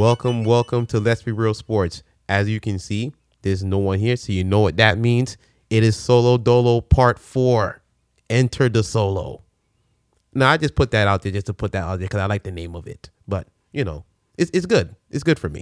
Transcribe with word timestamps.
Welcome, 0.00 0.44
welcome 0.44 0.86
to 0.86 0.98
Let's 0.98 1.22
Be 1.22 1.30
Real 1.30 1.52
Sports. 1.52 2.02
As 2.26 2.48
you 2.48 2.58
can 2.58 2.78
see, 2.78 3.12
there's 3.42 3.62
no 3.62 3.76
one 3.76 3.98
here, 3.98 4.16
so 4.16 4.32
you 4.32 4.42
know 4.42 4.60
what 4.60 4.78
that 4.78 4.96
means. 4.96 5.36
It 5.68 5.84
is 5.84 5.94
Solo 5.94 6.38
Dolo 6.38 6.80
Part 6.80 7.18
4. 7.18 7.82
Enter 8.30 8.70
the 8.70 8.82
Solo. 8.82 9.42
Now, 10.32 10.52
I 10.52 10.56
just 10.56 10.74
put 10.74 10.90
that 10.92 11.06
out 11.06 11.20
there 11.20 11.32
just 11.32 11.44
to 11.48 11.52
put 11.52 11.72
that 11.72 11.82
out 11.82 11.98
there 11.98 12.08
because 12.08 12.20
I 12.20 12.24
like 12.24 12.44
the 12.44 12.50
name 12.50 12.74
of 12.74 12.86
it. 12.86 13.10
But, 13.28 13.48
you 13.72 13.84
know, 13.84 14.06
it's, 14.38 14.50
it's 14.54 14.64
good. 14.64 14.96
It's 15.10 15.22
good 15.22 15.38
for 15.38 15.50
me. 15.50 15.60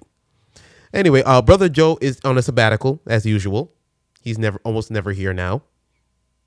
Anyway, 0.95 1.25
uh, 1.27 1.43
Brother 1.43 1.68
Joe 1.68 1.98
is 2.00 2.20
on 2.23 2.39
a 2.39 2.43
sabbatical, 2.43 3.02
as 3.09 3.27
usual. 3.27 3.75
He's 4.20 4.39
never, 4.39 4.61
almost 4.62 4.93
never 4.93 5.11
here 5.11 5.34
now. 5.34 5.62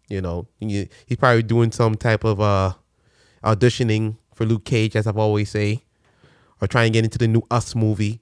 You 0.08 0.22
know, 0.22 0.48
he, 0.62 0.88
he's 1.06 1.18
probably 1.18 1.44
doing 1.44 1.74
some 1.74 1.96
type 1.96 2.24
of 2.24 2.40
uh, 2.40 2.72
auditioning 3.44 4.16
for 4.34 4.46
Luke 4.46 4.64
Cage, 4.64 4.96
as 4.96 5.08
I've 5.08 5.18
always 5.18 5.50
say, 5.50 5.84
or 6.62 6.68
try 6.68 6.84
and 6.84 6.94
get 6.94 7.04
into 7.04 7.18
the 7.18 7.28
new 7.28 7.42
Us 7.52 7.76
movie, 7.76 8.22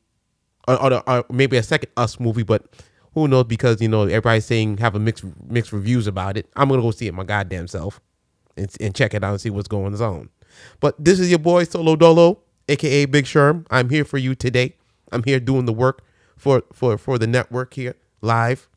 or, 0.67 0.81
or, 0.81 1.09
or 1.09 1.25
maybe 1.29 1.57
a 1.57 1.63
second 1.63 1.91
Us 1.97 2.19
movie. 2.19 2.43
But 2.43 2.65
who 3.13 3.27
knows? 3.27 3.45
Because 3.45 3.81
you 3.81 3.87
know 3.87 4.03
everybody's 4.03 4.45
saying 4.45 4.77
have 4.77 4.95
a 4.95 4.99
mixed 4.99 5.23
mixed 5.47 5.73
reviews 5.73 6.07
about 6.07 6.37
it. 6.37 6.49
I'm 6.55 6.69
gonna 6.69 6.81
go 6.81 6.91
see 6.91 7.07
it 7.07 7.13
my 7.13 7.23
goddamn 7.23 7.67
self 7.67 7.99
and, 8.55 8.73
and 8.79 8.95
check 8.95 9.13
it 9.13 9.23
out 9.23 9.31
and 9.31 9.41
see 9.41 9.49
what's 9.49 9.67
going 9.67 9.99
on. 10.01 10.29
But 10.79 10.95
this 11.03 11.19
is 11.19 11.29
your 11.29 11.39
boy 11.39 11.63
Solo 11.63 11.95
Dolo, 11.95 12.41
aka 12.67 13.05
Big 13.05 13.25
Sherm. 13.25 13.65
I'm 13.69 13.89
here 13.89 14.05
for 14.05 14.17
you 14.17 14.35
today. 14.35 14.75
I'm 15.11 15.23
here 15.23 15.39
doing 15.39 15.65
the 15.65 15.73
work 15.73 16.03
for 16.37 16.63
for 16.73 16.97
for 16.97 17.17
the 17.17 17.27
network 17.27 17.73
here 17.73 17.95
live 18.21 18.69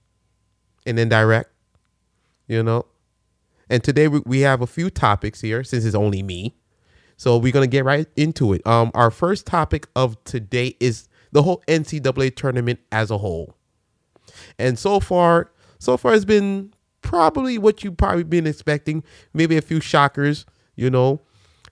and 0.86 0.98
indirect. 0.98 1.50
You 2.48 2.62
know, 2.62 2.86
and 3.70 3.82
today 3.82 4.08
we, 4.08 4.20
we 4.26 4.40
have 4.40 4.60
a 4.60 4.66
few 4.66 4.90
topics 4.90 5.40
here 5.40 5.64
since 5.64 5.84
it's 5.84 5.94
only 5.94 6.22
me. 6.22 6.56
So 7.22 7.38
we're 7.38 7.52
gonna 7.52 7.68
get 7.68 7.84
right 7.84 8.08
into 8.16 8.52
it. 8.52 8.66
Um, 8.66 8.90
our 8.94 9.12
first 9.12 9.46
topic 9.46 9.86
of 9.94 10.16
today 10.24 10.74
is 10.80 11.08
the 11.30 11.44
whole 11.44 11.62
NCAA 11.68 12.34
tournament 12.34 12.80
as 12.90 13.12
a 13.12 13.18
whole. 13.18 13.54
And 14.58 14.76
so 14.76 14.98
far, 14.98 15.52
so 15.78 15.96
far 15.96 16.14
it's 16.14 16.24
been 16.24 16.74
probably 17.00 17.58
what 17.58 17.84
you 17.84 17.92
probably 17.92 18.24
been 18.24 18.48
expecting. 18.48 19.04
Maybe 19.32 19.56
a 19.56 19.62
few 19.62 19.78
shockers, 19.78 20.46
you 20.74 20.90
know. 20.90 21.20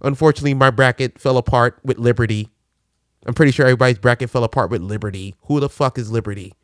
Unfortunately, 0.03 0.55
my 0.55 0.71
bracket 0.71 1.21
fell 1.21 1.37
apart 1.37 1.81
with 1.83 1.99
Liberty. 1.99 2.49
I'm 3.27 3.35
pretty 3.35 3.51
sure 3.51 3.67
everybody's 3.67 3.99
bracket 3.99 4.31
fell 4.31 4.45
apart 4.45 4.71
with 4.71 4.83
Liberty. 4.83 5.35
Who 5.47 5.59
the 5.59 5.69
fuck 5.69 5.99
is 5.99 6.13
Liberty? 6.13 6.55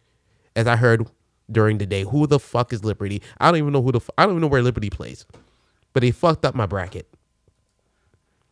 As 0.54 0.68
I 0.68 0.76
heard 0.76 1.10
during 1.50 1.78
the 1.78 1.86
day, 1.86 2.04
who 2.04 2.28
the 2.28 2.38
fuck 2.38 2.72
is 2.72 2.84
Liberty? 2.84 3.20
I 3.40 3.50
don't 3.50 3.58
even 3.58 3.72
know 3.72 3.82
who 3.82 3.90
the 3.90 4.00
I 4.16 4.22
don't 4.22 4.34
even 4.34 4.42
know 4.42 4.46
where 4.46 4.62
Liberty 4.62 4.90
plays. 4.90 5.26
But 5.92 6.02
they 6.02 6.12
fucked 6.12 6.44
up 6.44 6.54
my 6.54 6.66
bracket. 6.66 7.12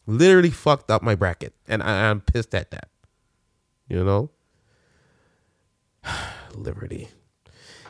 Literally 0.07 0.51
fucked 0.51 0.91
up 0.91 1.03
my 1.03 1.15
bracket, 1.15 1.55
and 1.67 1.83
I, 1.83 2.11
I'm 2.11 2.21
pissed 2.21 2.55
at 2.55 2.71
that. 2.73 2.89
You 3.89 4.05
know, 4.05 4.31
Liberty. 6.55 7.09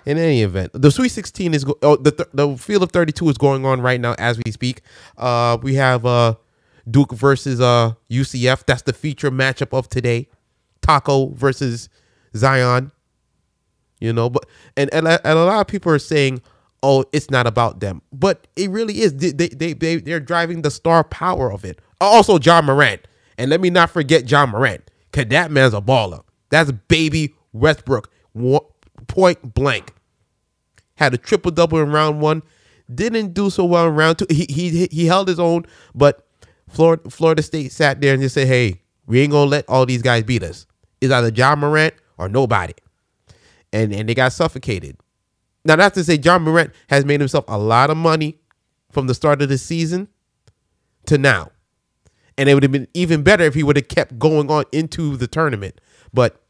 In 0.06 0.18
any 0.18 0.42
event, 0.42 0.70
the 0.74 0.90
Sweet 0.90 1.08
16 1.08 1.54
is 1.54 1.64
go- 1.64 1.78
oh, 1.82 1.96
the 1.96 2.10
th- 2.12 2.28
the 2.34 2.56
field 2.58 2.82
of 2.82 2.92
32 2.92 3.30
is 3.30 3.38
going 3.38 3.64
on 3.64 3.80
right 3.80 3.98
now 4.00 4.14
as 4.18 4.38
we 4.44 4.52
speak. 4.52 4.82
Uh, 5.16 5.56
we 5.62 5.74
have 5.76 6.04
uh 6.04 6.34
Duke 6.90 7.12
versus 7.12 7.58
uh 7.60 7.94
UCF. 8.10 8.64
That's 8.66 8.82
the 8.82 8.92
feature 8.92 9.30
matchup 9.30 9.76
of 9.76 9.88
today. 9.88 10.28
Tacko 10.82 11.34
versus 11.34 11.88
Zion. 12.36 12.92
You 13.98 14.12
know, 14.12 14.28
but 14.28 14.44
and 14.76 14.92
and, 14.92 15.08
a- 15.08 15.26
and 15.26 15.38
a 15.38 15.44
lot 15.44 15.60
of 15.62 15.66
people 15.68 15.90
are 15.90 15.98
saying, 15.98 16.42
"Oh, 16.82 17.06
it's 17.14 17.30
not 17.30 17.46
about 17.46 17.80
them," 17.80 18.02
but 18.12 18.46
it 18.56 18.68
really 18.68 19.00
is. 19.00 19.16
They 19.16 19.30
they, 19.48 19.72
they 19.72 19.96
they're 19.96 20.20
driving 20.20 20.60
the 20.60 20.70
star 20.70 21.02
power 21.02 21.50
of 21.50 21.64
it. 21.64 21.80
Uh, 22.00 22.04
also, 22.04 22.38
Ja 22.38 22.60
Morant, 22.60 23.06
and 23.38 23.50
let 23.50 23.60
me 23.60 23.70
not 23.70 23.90
forget 23.90 24.30
Ja 24.30 24.46
Morant, 24.46 24.90
cause 25.12 25.26
that 25.26 25.50
man's 25.50 25.74
a 25.74 25.80
baller. 25.80 26.22
That's 26.50 26.70
baby 26.88 27.34
Westbrook, 27.52 28.10
point 29.06 29.54
blank. 29.54 29.92
Had 30.96 31.14
a 31.14 31.18
triple 31.18 31.50
double 31.50 31.80
in 31.80 31.90
round 31.90 32.20
one, 32.20 32.42
didn't 32.92 33.34
do 33.34 33.50
so 33.50 33.64
well 33.64 33.88
in 33.88 33.94
round 33.94 34.18
two. 34.18 34.26
He 34.30 34.46
he 34.48 34.86
he 34.90 35.06
held 35.06 35.28
his 35.28 35.40
own, 35.40 35.66
but 35.94 36.26
Florida 36.68 37.10
Florida 37.10 37.42
State 37.42 37.72
sat 37.72 38.00
there 38.00 38.12
and 38.14 38.22
just 38.22 38.34
said, 38.34 38.46
"Hey, 38.46 38.82
we 39.06 39.20
ain't 39.20 39.32
gonna 39.32 39.50
let 39.50 39.68
all 39.68 39.86
these 39.86 40.02
guys 40.02 40.22
beat 40.22 40.42
us. 40.42 40.66
It's 41.00 41.12
either 41.12 41.28
Ja 41.28 41.56
Morant 41.56 41.94
or 42.18 42.28
nobody." 42.28 42.74
And 43.72 43.92
and 43.92 44.08
they 44.08 44.14
got 44.14 44.32
suffocated. 44.32 44.96
Now, 45.64 45.76
not 45.76 45.94
to 45.94 46.04
say 46.04 46.18
Ja 46.22 46.38
Morant 46.38 46.72
has 46.88 47.04
made 47.04 47.20
himself 47.20 47.44
a 47.48 47.58
lot 47.58 47.90
of 47.90 47.96
money 47.96 48.38
from 48.92 49.06
the 49.06 49.14
start 49.14 49.42
of 49.42 49.48
the 49.48 49.58
season 49.58 50.08
to 51.06 51.18
now. 51.18 51.50
And 52.36 52.48
it 52.48 52.54
would 52.54 52.62
have 52.62 52.72
been 52.72 52.88
even 52.94 53.22
better 53.22 53.44
if 53.44 53.54
he 53.54 53.62
would 53.62 53.76
have 53.76 53.88
kept 53.88 54.18
going 54.18 54.50
on 54.50 54.64
into 54.72 55.16
the 55.16 55.26
tournament. 55.28 55.80
But, 56.12 56.40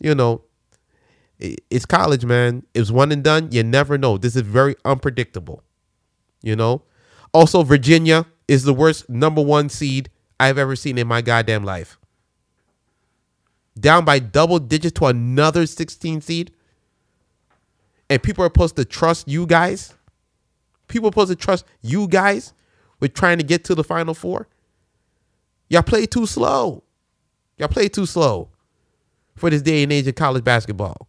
you 0.00 0.14
know, 0.14 0.42
it's 1.38 1.86
college, 1.86 2.24
man. 2.24 2.64
It's 2.74 2.90
one 2.90 3.10
and 3.10 3.24
done. 3.24 3.50
You 3.50 3.64
never 3.64 3.98
know. 3.98 4.16
This 4.16 4.36
is 4.36 4.42
very 4.42 4.76
unpredictable. 4.84 5.62
You 6.42 6.56
know? 6.56 6.82
Also, 7.32 7.62
Virginia 7.62 8.26
is 8.46 8.62
the 8.62 8.74
worst 8.74 9.08
number 9.08 9.42
one 9.42 9.68
seed 9.68 10.10
I've 10.38 10.58
ever 10.58 10.76
seen 10.76 10.98
in 10.98 11.08
my 11.08 11.20
goddamn 11.20 11.64
life. 11.64 11.98
Down 13.78 14.04
by 14.04 14.20
double 14.20 14.60
digits 14.60 14.98
to 15.00 15.06
another 15.06 15.66
16 15.66 16.20
seed. 16.20 16.52
And 18.08 18.22
people 18.22 18.44
are 18.44 18.48
supposed 18.48 18.76
to 18.76 18.84
trust 18.84 19.26
you 19.26 19.46
guys. 19.46 19.94
People 20.86 21.08
are 21.08 21.12
supposed 21.12 21.30
to 21.30 21.36
trust 21.36 21.64
you 21.82 22.06
guys 22.06 22.52
with 23.00 23.14
trying 23.14 23.38
to 23.38 23.44
get 23.44 23.64
to 23.64 23.74
the 23.74 23.82
final 23.82 24.14
four. 24.14 24.48
Y'all 25.74 25.82
play 25.82 26.06
too 26.06 26.24
slow. 26.24 26.84
Y'all 27.58 27.66
play 27.66 27.88
too 27.88 28.06
slow 28.06 28.48
for 29.34 29.50
this 29.50 29.60
day 29.60 29.82
and 29.82 29.92
age 29.92 30.06
of 30.06 30.14
college 30.14 30.44
basketball. 30.44 31.08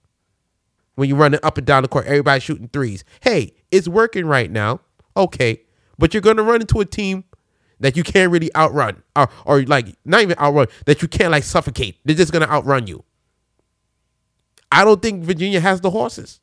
When 0.95 1.07
you're 1.07 1.19
running 1.19 1.39
up 1.43 1.59
and 1.59 1.67
down 1.67 1.83
the 1.83 1.87
court, 1.87 2.07
everybody 2.07 2.39
shooting 2.39 2.69
threes. 2.69 3.03
Hey, 3.21 3.53
it's 3.69 3.87
working 3.87 4.25
right 4.25 4.49
now. 4.49 4.81
Okay. 5.15 5.61
But 5.99 6.15
you're 6.15 6.21
gonna 6.21 6.41
run 6.41 6.61
into 6.61 6.79
a 6.79 6.85
team 6.85 7.25
that 7.79 7.95
you 7.95 8.01
can't 8.01 8.31
really 8.31 8.49
outrun. 8.55 9.03
Or 9.15 9.29
or 9.45 9.61
like 9.65 9.85
not 10.03 10.23
even 10.23 10.35
outrun, 10.39 10.65
that 10.87 10.99
you 11.03 11.07
can't 11.07 11.29
like 11.29 11.43
suffocate. 11.43 11.99
They're 12.03 12.15
just 12.15 12.33
gonna 12.33 12.47
outrun 12.47 12.87
you. 12.87 13.03
I 14.71 14.83
don't 14.83 14.99
think 14.99 15.25
Virginia 15.25 15.59
has 15.59 15.81
the 15.81 15.91
horses. 15.91 16.39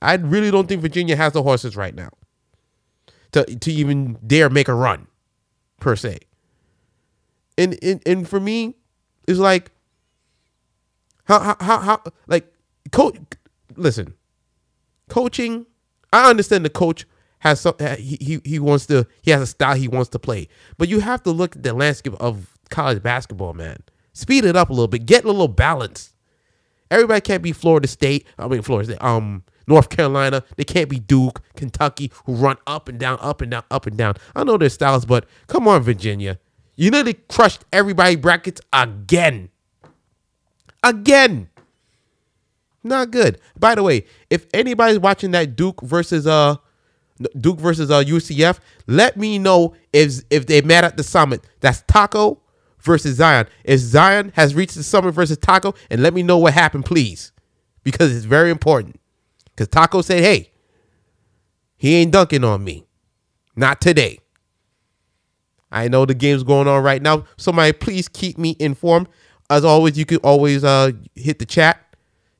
I 0.00 0.14
really 0.14 0.50
don't 0.50 0.68
think 0.68 0.80
Virginia 0.80 1.16
has 1.16 1.34
the 1.34 1.42
horses 1.42 1.76
right 1.76 1.94
now 1.94 2.12
to 3.32 3.44
to 3.44 3.70
even 3.70 4.16
dare 4.26 4.48
make 4.48 4.68
a 4.68 4.74
run, 4.74 5.06
per 5.78 5.96
se. 5.96 6.20
And 7.58 7.78
and, 7.82 8.02
and 8.06 8.28
for 8.28 8.40
me, 8.40 8.76
it's 9.28 9.38
like 9.38 9.70
how 11.24 11.38
how 11.38 11.56
how, 11.60 11.78
how 11.78 12.02
like 12.26 12.52
coach. 12.90 13.16
Listen, 13.76 14.14
coaching. 15.08 15.66
I 16.12 16.28
understand 16.28 16.64
the 16.64 16.70
coach 16.70 17.06
has 17.38 17.60
some. 17.60 17.74
He, 17.98 18.18
he 18.20 18.40
he 18.44 18.58
wants 18.58 18.86
to. 18.86 19.06
He 19.22 19.30
has 19.30 19.42
a 19.42 19.46
style 19.46 19.74
he 19.74 19.88
wants 19.88 20.10
to 20.10 20.18
play, 20.18 20.48
but 20.78 20.88
you 20.88 21.00
have 21.00 21.22
to 21.24 21.30
look 21.30 21.56
at 21.56 21.62
the 21.62 21.72
landscape 21.72 22.14
of 22.20 22.56
college 22.70 23.02
basketball, 23.02 23.54
man. 23.54 23.78
Speed 24.12 24.44
it 24.44 24.56
up 24.56 24.68
a 24.68 24.72
little 24.72 24.88
bit. 24.88 25.06
Get 25.06 25.24
a 25.24 25.28
little 25.28 25.48
balance. 25.48 26.14
Everybody 26.90 27.22
can't 27.22 27.42
be 27.42 27.52
Florida 27.52 27.88
State. 27.88 28.26
I 28.38 28.46
mean 28.48 28.62
Florida 28.62 28.92
State. 28.92 29.02
Um, 29.02 29.44
North 29.66 29.88
Carolina. 29.88 30.44
They 30.56 30.64
can't 30.64 30.88
be 30.88 30.98
Duke, 30.98 31.40
Kentucky, 31.56 32.12
who 32.26 32.34
run 32.34 32.58
up 32.66 32.88
and 32.88 32.98
down, 32.98 33.18
up 33.20 33.40
and 33.40 33.50
down, 33.50 33.64
up 33.70 33.86
and 33.86 33.96
down. 33.96 34.14
I 34.34 34.44
know 34.44 34.58
their 34.58 34.68
styles, 34.68 35.06
but 35.06 35.26
come 35.46 35.66
on, 35.66 35.82
Virginia. 35.82 36.38
You 36.76 36.90
they 36.90 37.14
crushed 37.14 37.64
everybody 37.72 38.16
brackets 38.16 38.60
again. 38.72 39.50
Again. 40.82 41.48
Not 42.82 43.10
good. 43.10 43.38
By 43.58 43.74
the 43.74 43.82
way, 43.82 44.06
if 44.30 44.46
anybody's 44.52 44.98
watching 44.98 45.30
that 45.32 45.54
Duke 45.54 45.80
versus 45.82 46.26
uh 46.26 46.56
Duke 47.38 47.60
versus 47.60 47.90
uh 47.90 48.02
UCF, 48.02 48.58
let 48.86 49.16
me 49.16 49.38
know 49.38 49.74
if 49.92 50.22
if 50.30 50.46
they 50.46 50.62
met 50.62 50.84
at 50.84 50.96
the 50.96 51.04
summit. 51.04 51.46
That's 51.60 51.82
Tacko 51.82 52.38
versus 52.80 53.16
Zion. 53.16 53.46
If 53.64 53.78
Zion 53.80 54.32
has 54.34 54.54
reached 54.54 54.74
the 54.74 54.82
summit 54.82 55.12
versus 55.12 55.38
Tacko, 55.38 55.76
and 55.90 56.02
let 56.02 56.14
me 56.14 56.22
know 56.22 56.38
what 56.38 56.54
happened, 56.54 56.84
please, 56.84 57.30
because 57.84 58.14
it's 58.14 58.24
very 58.24 58.50
important. 58.50 58.98
Because 59.44 59.68
Tacko 59.68 60.02
said, 60.02 60.24
"Hey, 60.24 60.50
he 61.76 61.94
ain't 61.94 62.12
dunking 62.12 62.42
on 62.42 62.64
me, 62.64 62.86
not 63.54 63.80
today." 63.80 64.21
I 65.72 65.88
know 65.88 66.04
the 66.06 66.14
game's 66.14 66.44
going 66.44 66.68
on 66.68 66.82
right 66.84 67.02
now. 67.02 67.24
Somebody, 67.36 67.72
please 67.72 68.06
keep 68.08 68.38
me 68.38 68.56
informed. 68.60 69.08
As 69.50 69.64
always, 69.64 69.98
you 69.98 70.04
can 70.04 70.18
always 70.18 70.62
uh 70.62 70.92
hit 71.14 71.38
the 71.38 71.46
chat. 71.46 71.96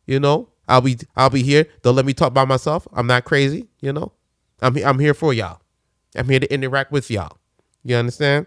You 0.07 0.21
know, 0.21 0.49
I'll 0.69 0.83
be 0.83 0.99
I'll 1.17 1.31
be 1.31 1.43
here. 1.43 1.67
Don't 1.83 1.97
let 1.97 2.05
me 2.07 2.15
talk 2.15 2.35
by 2.35 2.45
myself. 2.45 2.87
I'm 2.93 3.07
not 3.07 3.25
crazy. 3.25 3.69
You 3.81 3.93
know, 3.93 4.13
I'm 4.61 4.77
I'm 4.85 4.99
here 4.99 5.15
for 5.15 5.33
y'all. 5.33 5.61
I'm 6.15 6.29
here 6.29 6.41
to 6.41 6.53
interact 6.53 6.93
with 6.93 7.11
y'all. 7.11 7.39
You 7.85 7.97
understand? 7.97 8.47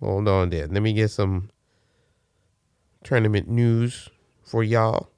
Hold 0.00 0.28
on 0.28 0.50
there. 0.50 0.66
Let 0.66 0.82
me 0.82 0.92
get 0.92 1.08
some 1.08 1.50
tournament 3.04 3.48
news 3.48 4.08
for 4.44 4.64
y'all. 4.64 5.08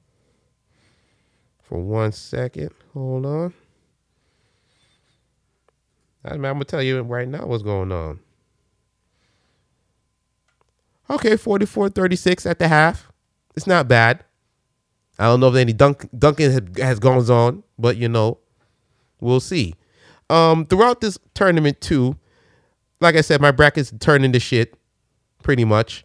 For 1.63 1.79
one 1.79 2.11
second. 2.11 2.69
Hold 2.93 3.25
on. 3.25 3.53
I 6.25 6.33
I'm 6.33 6.41
gonna 6.41 6.65
tell 6.65 6.81
you 6.81 7.01
right 7.01 7.27
now 7.27 7.45
what's 7.45 7.63
going 7.63 7.91
on. 7.91 8.19
Okay, 11.09 11.33
44-36 11.33 12.49
at 12.49 12.57
the 12.57 12.67
half. 12.67 13.11
It's 13.55 13.67
not 13.67 13.87
bad. 13.87 14.23
I 15.19 15.25
don't 15.25 15.39
know 15.39 15.49
if 15.49 15.55
any 15.55 15.71
dunk, 15.71 16.09
Duncan 16.17 16.51
has, 16.51 16.61
has 16.77 16.99
gone 16.99 17.29
on, 17.29 17.63
but 17.77 17.95
you 17.97 18.09
know, 18.09 18.39
we'll 19.21 19.39
see. 19.39 19.75
Um, 20.29 20.65
throughout 20.65 21.01
this 21.01 21.19
tournament 21.35 21.79
too, 21.79 22.17
like 22.99 23.15
I 23.15 23.21
said, 23.21 23.39
my 23.39 23.51
brackets 23.51 23.93
turned 23.99 24.25
into 24.25 24.39
shit, 24.39 24.75
pretty 25.43 25.63
much. 25.63 26.03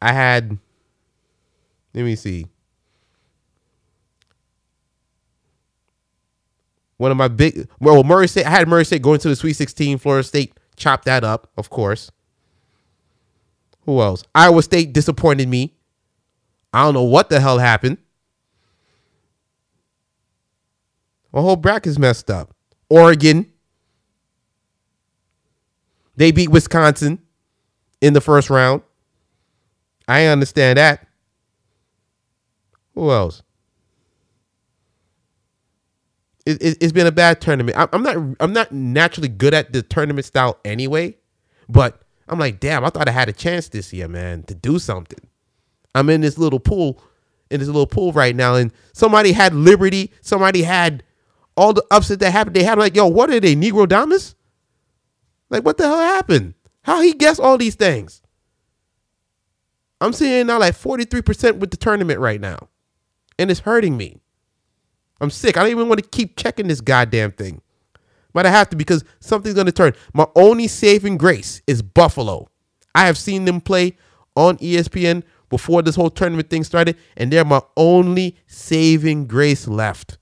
I 0.00 0.12
had, 0.12 0.56
let 1.92 2.04
me 2.04 2.14
see. 2.14 2.46
One 7.02 7.10
of 7.10 7.16
my 7.16 7.26
big, 7.26 7.68
well, 7.80 8.04
Murray 8.04 8.28
State, 8.28 8.46
I 8.46 8.50
had 8.50 8.68
Murray 8.68 8.84
State 8.84 9.02
going 9.02 9.18
to 9.18 9.28
the 9.28 9.34
Sweet 9.34 9.54
16. 9.54 9.98
Florida 9.98 10.22
State 10.22 10.56
chopped 10.76 11.04
that 11.06 11.24
up, 11.24 11.50
of 11.56 11.68
course. 11.68 12.12
Who 13.86 14.00
else? 14.00 14.22
Iowa 14.36 14.62
State 14.62 14.92
disappointed 14.92 15.48
me. 15.48 15.74
I 16.72 16.84
don't 16.84 16.94
know 16.94 17.02
what 17.02 17.28
the 17.28 17.40
hell 17.40 17.58
happened. 17.58 17.98
My 21.32 21.40
whole 21.40 21.56
bracket's 21.56 21.98
messed 21.98 22.30
up. 22.30 22.54
Oregon. 22.88 23.50
They 26.14 26.30
beat 26.30 26.50
Wisconsin 26.50 27.18
in 28.00 28.12
the 28.12 28.20
first 28.20 28.48
round. 28.48 28.80
I 30.06 30.26
understand 30.26 30.78
that. 30.78 31.04
Who 32.94 33.10
else? 33.10 33.42
It, 36.44 36.82
has 36.82 36.92
been 36.92 37.06
a 37.06 37.12
bad 37.12 37.40
tournament. 37.40 37.76
I'm 37.92 38.02
not. 38.02 38.16
I'm 38.40 38.52
not 38.52 38.72
naturally 38.72 39.28
good 39.28 39.54
at 39.54 39.72
the 39.72 39.82
tournament 39.82 40.24
style 40.24 40.58
anyway, 40.64 41.16
but 41.68 42.02
I'm 42.28 42.38
like, 42.38 42.58
damn. 42.58 42.84
I 42.84 42.90
thought 42.90 43.08
I 43.08 43.12
had 43.12 43.28
a 43.28 43.32
chance 43.32 43.68
this 43.68 43.92
year, 43.92 44.08
man, 44.08 44.42
to 44.44 44.54
do 44.54 44.78
something. 44.78 45.20
I'm 45.94 46.10
in 46.10 46.20
this 46.20 46.38
little 46.38 46.58
pool, 46.58 47.00
in 47.50 47.60
this 47.60 47.68
little 47.68 47.86
pool 47.86 48.12
right 48.12 48.34
now, 48.34 48.56
and 48.56 48.72
somebody 48.92 49.32
had 49.32 49.54
Liberty. 49.54 50.10
Somebody 50.20 50.62
had 50.62 51.04
all 51.56 51.72
the 51.72 51.84
upset 51.90 52.18
that 52.20 52.30
happened. 52.30 52.56
They 52.56 52.64
had 52.64 52.78
like, 52.78 52.96
yo, 52.96 53.06
what 53.06 53.30
are 53.30 53.38
they, 53.40 53.54
Negro 53.54 53.88
Damas? 53.88 54.34
Like, 55.50 55.64
what 55.64 55.76
the 55.76 55.84
hell 55.84 55.98
happened? 55.98 56.54
How 56.82 57.02
he 57.02 57.12
guessed 57.12 57.38
all 57.38 57.58
these 57.58 57.74
things? 57.74 58.22
I'm 60.00 60.12
seeing 60.12 60.48
now 60.48 60.58
like 60.58 60.74
43% 60.74 61.58
with 61.58 61.70
the 61.70 61.76
tournament 61.76 62.18
right 62.18 62.40
now. 62.40 62.68
And 63.38 63.50
it's 63.50 63.60
hurting 63.60 63.96
me. 63.96 64.21
I'm 65.22 65.30
sick. 65.30 65.56
I 65.56 65.60
don't 65.60 65.70
even 65.70 65.88
want 65.88 66.02
to 66.02 66.08
keep 66.08 66.36
checking 66.36 66.66
this 66.66 66.80
goddamn 66.80 67.30
thing. 67.30 67.62
But 68.32 68.44
I 68.44 68.50
have 68.50 68.68
to 68.70 68.76
because 68.76 69.04
something's 69.20 69.54
going 69.54 69.66
to 69.66 69.72
turn. 69.72 69.92
My 70.12 70.26
only 70.34 70.66
saving 70.66 71.16
grace 71.16 71.62
is 71.66 71.80
Buffalo. 71.80 72.48
I 72.94 73.06
have 73.06 73.16
seen 73.16 73.44
them 73.44 73.60
play 73.60 73.96
on 74.34 74.58
ESPN 74.58 75.22
before 75.48 75.80
this 75.82 75.94
whole 75.94 76.10
tournament 76.10 76.50
thing 76.50 76.64
started, 76.64 76.96
and 77.16 77.32
they're 77.32 77.44
my 77.44 77.60
only 77.76 78.36
saving 78.48 79.28
grace 79.28 79.68
left. 79.68 80.18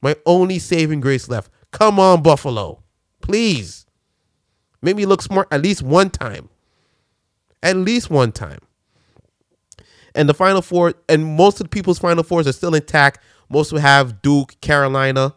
My 0.00 0.14
only 0.24 0.60
saving 0.60 1.00
grace 1.00 1.28
left. 1.28 1.50
Come 1.72 1.98
on, 1.98 2.22
Buffalo. 2.22 2.82
Please. 3.22 3.86
Make 4.82 4.96
me 4.96 5.06
look 5.06 5.22
smart 5.22 5.48
at 5.50 5.62
least 5.62 5.82
one 5.82 6.10
time. 6.10 6.48
At 7.62 7.76
least 7.76 8.08
one 8.08 8.30
time. 8.30 8.60
And 10.14 10.28
the 10.28 10.34
final 10.34 10.62
four, 10.62 10.94
and 11.08 11.24
most 11.24 11.60
of 11.60 11.64
the 11.64 11.70
people's 11.70 11.98
final 11.98 12.22
fours 12.22 12.46
are 12.46 12.52
still 12.52 12.74
intact. 12.74 13.20
Most 13.52 13.72
will 13.72 13.80
have 13.80 14.22
Duke, 14.22 14.60
Carolina. 14.60 15.34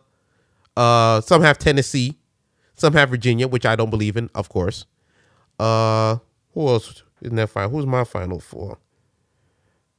Uh, 0.75 1.21
some 1.21 1.41
have 1.41 1.57
Tennessee. 1.57 2.17
Some 2.75 2.93
have 2.93 3.09
Virginia, 3.09 3.47
which 3.47 3.65
I 3.65 3.75
don't 3.75 3.89
believe 3.89 4.17
in, 4.17 4.29
of 4.33 4.49
course. 4.49 4.85
Uh, 5.59 6.17
who 6.53 6.67
else 6.67 7.03
in 7.21 7.35
that 7.35 7.49
final? 7.49 7.71
Who's 7.71 7.85
my 7.85 8.03
final 8.03 8.39
four? 8.39 8.77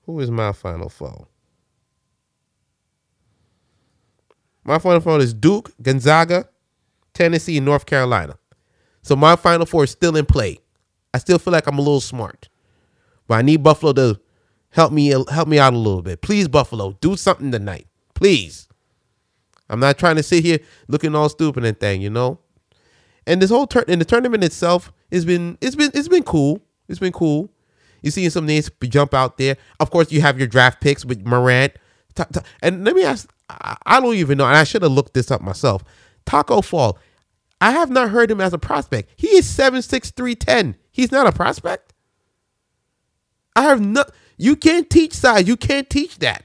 Who 0.06 0.20
is 0.20 0.30
my 0.30 0.52
final 0.52 0.88
four? 0.88 1.28
My 4.64 4.78
final 4.78 5.00
four 5.00 5.18
is 5.20 5.32
Duke, 5.32 5.72
Gonzaga, 5.80 6.48
Tennessee, 7.14 7.56
and 7.58 7.66
North 7.66 7.86
Carolina. 7.86 8.38
So 9.02 9.14
my 9.14 9.36
final 9.36 9.66
four 9.66 9.84
is 9.84 9.90
still 9.90 10.16
in 10.16 10.26
play. 10.26 10.58
I 11.14 11.18
still 11.18 11.38
feel 11.38 11.52
like 11.52 11.66
I'm 11.66 11.78
a 11.78 11.82
little 11.82 12.00
smart, 12.00 12.48
but 13.28 13.36
I 13.36 13.42
need 13.42 13.62
Buffalo 13.62 13.92
to 13.94 14.20
help 14.70 14.92
me 14.92 15.08
help 15.08 15.48
me 15.48 15.58
out 15.58 15.72
a 15.72 15.78
little 15.78 16.02
bit. 16.02 16.20
Please, 16.20 16.48
Buffalo, 16.48 16.96
do 17.00 17.16
something 17.16 17.50
tonight, 17.52 17.86
please. 18.16 18.66
I'm 19.68 19.80
not 19.80 19.98
trying 19.98 20.16
to 20.16 20.22
sit 20.22 20.44
here 20.44 20.58
looking 20.88 21.14
all 21.14 21.28
stupid 21.28 21.64
and 21.64 21.78
thing, 21.78 22.00
you 22.02 22.10
know. 22.10 22.40
And 23.26 23.40
this 23.40 23.50
whole 23.50 23.66
turn 23.66 23.84
in 23.86 23.98
the 23.98 24.04
tournament 24.04 24.42
itself 24.42 24.92
has 25.12 25.24
been 25.24 25.58
it's 25.60 25.76
been 25.76 25.90
it's 25.94 26.08
been 26.08 26.22
cool. 26.24 26.60
It's 26.88 26.98
been 26.98 27.12
cool. 27.12 27.50
You 28.02 28.10
seeing 28.10 28.30
some 28.30 28.46
names 28.46 28.70
jump 28.84 29.14
out 29.14 29.38
there. 29.38 29.56
Of 29.80 29.90
course, 29.90 30.12
you 30.12 30.20
have 30.20 30.38
your 30.38 30.46
draft 30.46 30.80
picks 30.80 31.04
with 31.04 31.26
Morant. 31.26 31.72
And 32.62 32.84
let 32.84 32.96
me 32.96 33.04
ask 33.04 33.28
I 33.48 34.00
don't 34.00 34.14
even 34.14 34.38
know, 34.38 34.46
and 34.46 34.56
I 34.56 34.64
should 34.64 34.82
have 34.82 34.92
looked 34.92 35.14
this 35.14 35.30
up 35.30 35.40
myself. 35.40 35.84
Tacko 36.24 36.64
Fall, 36.64 36.98
I 37.60 37.70
have 37.72 37.90
not 37.90 38.10
heard 38.10 38.30
him 38.30 38.40
as 38.40 38.52
a 38.52 38.58
prospect. 38.58 39.10
He 39.16 39.28
is 39.28 39.46
7'6, 39.46 40.12
310. 40.12 40.76
He's 40.90 41.12
not 41.12 41.26
a 41.26 41.32
prospect. 41.32 41.92
I 43.54 43.62
have 43.62 43.80
not. 43.80 44.10
You 44.36 44.56
can't 44.56 44.90
teach 44.90 45.14
size. 45.14 45.48
You 45.48 45.56
can't 45.56 45.88
teach 45.88 46.18
that. 46.18 46.44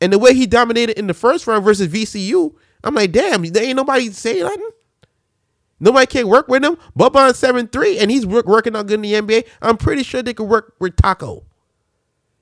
And 0.00 0.12
the 0.12 0.18
way 0.18 0.34
he 0.34 0.46
dominated 0.46 0.98
in 0.98 1.06
the 1.06 1.14
first 1.14 1.46
round 1.46 1.64
versus 1.64 1.88
VCU, 1.88 2.54
I'm 2.84 2.94
like, 2.94 3.12
damn, 3.12 3.42
there 3.42 3.64
ain't 3.64 3.76
nobody 3.76 4.10
saying 4.10 4.44
nothing. 4.44 4.70
Nobody 5.80 6.06
can 6.06 6.28
work 6.28 6.48
with 6.48 6.64
him. 6.64 6.76
Boban 6.96 7.34
7 7.34 7.68
3, 7.68 7.98
and 7.98 8.10
he's 8.10 8.26
work, 8.26 8.46
working 8.46 8.74
out 8.76 8.86
good 8.86 8.94
in 8.94 9.02
the 9.02 9.14
NBA. 9.14 9.46
I'm 9.62 9.76
pretty 9.76 10.02
sure 10.02 10.22
they 10.22 10.34
could 10.34 10.48
work 10.48 10.74
with 10.78 10.96
Tacko 10.96 11.44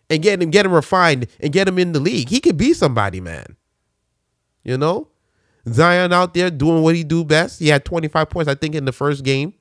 and 0.09 0.23
get 0.23 0.41
him 0.41 0.51
get 0.51 0.67
him 0.67 0.73
refined 0.73 1.27
and 1.41 1.53
get 1.53 1.69
him 1.69 1.79
in 1.79 1.93
the 1.93 2.01
league. 2.01 2.29
He 2.29 2.41
could 2.41 2.57
be 2.57 2.73
somebody, 2.73 3.21
man. 3.21 3.57
You 4.65 4.79
know? 4.79 5.09
Zion 5.69 6.13
out 6.13 6.33
there 6.33 6.51
doing 6.51 6.83
what 6.83 6.95
he 6.95 7.03
do 7.03 7.25
best. 7.25 7.59
He 7.59 7.69
had 7.69 7.85
25 7.85 8.31
points, 8.31 8.49
I 8.49 8.55
think, 8.55 8.75
in 8.75 8.85
the 8.85 8.93
first 8.93 9.25
game. 9.25 9.55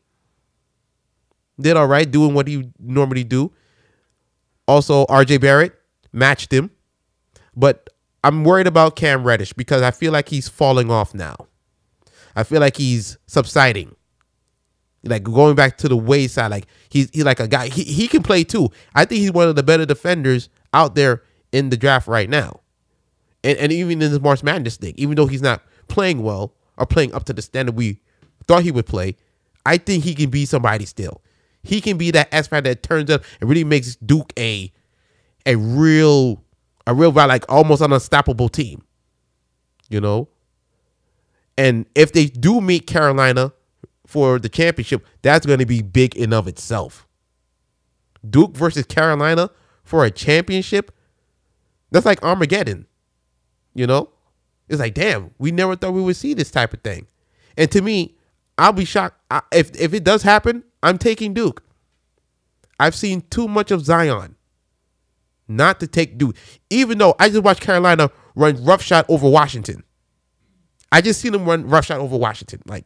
Did 1.60 1.78
all 1.78 1.88
right, 1.88 2.10
doing 2.10 2.34
what 2.34 2.48
he 2.48 2.70
normally 2.80 3.24
do. 3.24 3.52
Also, 4.68 5.06
RJ 5.06 5.42
Barrett 5.42 5.74
matched 6.12 6.52
him. 6.52 6.70
But 7.56 7.90
I'm 8.24 8.44
worried 8.44 8.68
about 8.68 8.96
Cam 8.96 9.24
Reddish 9.24 9.54
because 9.54 9.82
I 9.82 9.92
feel 9.92 10.12
like 10.12 10.30
he's 10.30 10.48
falling 10.48 10.92
off 10.92 11.14
now. 11.14 11.36
I 12.36 12.44
feel 12.44 12.60
like 12.60 12.76
he's 12.78 13.18
subsiding 13.28 13.96
like 15.06 15.24
going 15.24 15.56
back 15.56 15.78
to 15.78 15.88
the 15.88 15.98
wayside. 15.98 16.52
Like 16.52 16.68
he's 16.90 17.10
he's 17.14 17.24
like 17.24 17.40
a 17.40 17.48
guy. 17.48 17.68
He 17.68 17.84
he 17.84 18.08
can 18.08 18.24
play 18.24 18.44
too. 18.44 18.70
I 18.94 19.06
think 19.06 19.22
he's 19.22 19.32
one 19.32 19.48
of 19.48 19.56
the 19.56 19.64
better 19.64 19.86
defenders 19.86 20.50
out 20.74 20.96
there 20.96 21.24
in 21.52 21.70
the 21.70 21.78
draft 21.78 22.08
right 22.08 22.30
now, 22.30 22.62
and 23.44 23.58
and 23.58 23.72
even 23.72 24.02
in 24.02 24.12
the 24.12 24.20
March 24.20 24.44
Madness 24.44 24.78
thing, 24.78 24.94
even 24.98 25.16
though 25.16 25.28
he's 25.28 25.42
not 25.42 25.64
playing 25.88 26.24
well 26.24 26.54
or 26.78 26.86
playing 26.86 27.14
up 27.14 27.24
to 27.26 27.34
the 27.34 27.42
standard 27.42 27.76
we 27.76 28.02
thought 28.48 28.64
he 28.64 28.72
would 28.72 28.86
play, 28.86 29.16
I 29.66 29.78
think 29.78 30.04
he 30.04 30.16
can 30.16 30.30
be 30.30 30.46
somebody 30.46 30.86
still. 30.86 31.22
He 31.64 31.82
can 31.82 31.98
be 31.98 32.12
that 32.12 32.30
factor 32.32 32.62
that 32.62 32.84
turns 32.84 33.10
up 33.10 33.24
and 33.40 33.50
really 33.50 33.64
makes 33.64 33.96
Duke 33.98 34.34
a 34.38 34.72
a 35.46 35.56
real 35.56 36.44
a 36.88 36.94
real 36.94 37.12
like 37.12 37.46
almost 37.50 37.82
an 37.82 37.94
unstoppable 37.94 38.50
team. 38.50 38.84
You 39.90 40.02
know, 40.02 40.30
and 41.58 41.86
if 41.96 42.12
they 42.12 42.26
do 42.26 42.60
meet 42.60 42.88
Carolina 42.88 43.54
for 44.08 44.40
the 44.40 44.50
championship, 44.50 45.06
that's 45.22 45.46
going 45.46 45.60
to 45.60 45.66
be 45.66 45.82
big 45.82 46.16
in 46.16 46.34
of 46.34 46.48
itself. 46.48 47.08
Duke 48.28 48.56
versus 48.56 48.86
Carolina 48.86 49.52
for 49.84 50.04
a 50.04 50.12
championship, 50.12 50.92
that's 51.92 52.06
like 52.06 52.22
Armageddon. 52.24 52.88
You 53.74 53.88
know? 53.88 54.10
It's 54.68 54.80
like, 54.80 54.96
damn, 54.96 55.32
we 55.38 55.52
never 55.52 55.76
thought 55.76 55.94
we 55.94 56.02
would 56.02 56.16
see 56.16 56.34
this 56.34 56.50
type 56.50 56.74
of 56.74 56.82
thing. 56.82 57.08
And 57.56 57.72
to 57.72 57.82
me, 57.82 58.18
I'll 58.58 58.74
be 58.74 58.86
shocked 58.86 59.20
I, 59.30 59.42
if 59.52 59.76
if 59.80 59.94
it 59.94 60.04
does 60.04 60.24
happen. 60.24 60.64
I'm 60.82 60.98
taking 60.98 61.34
Duke. 61.34 61.64
I've 62.80 62.96
seen 62.96 63.22
too 63.30 63.48
much 63.48 63.72
of 63.72 63.86
Zion 63.86 64.35
not 65.48 65.80
to 65.80 65.88
take 65.88 66.18
Duke. 66.18 66.36
Even 66.70 66.98
though 66.98 67.16
I 67.20 67.30
just 67.30 67.44
watched 67.44 67.62
Carolina 67.62 68.10
run 68.36 68.64
roughshod 68.64 69.06
over 69.10 69.30
Washington. 69.30 69.84
I 70.92 71.02
just 71.02 71.20
seen 71.20 71.32
them 71.32 71.46
run 71.46 71.68
roughshod 71.68 72.00
over 72.00 72.18
Washington. 72.18 72.62
Like 72.66 72.86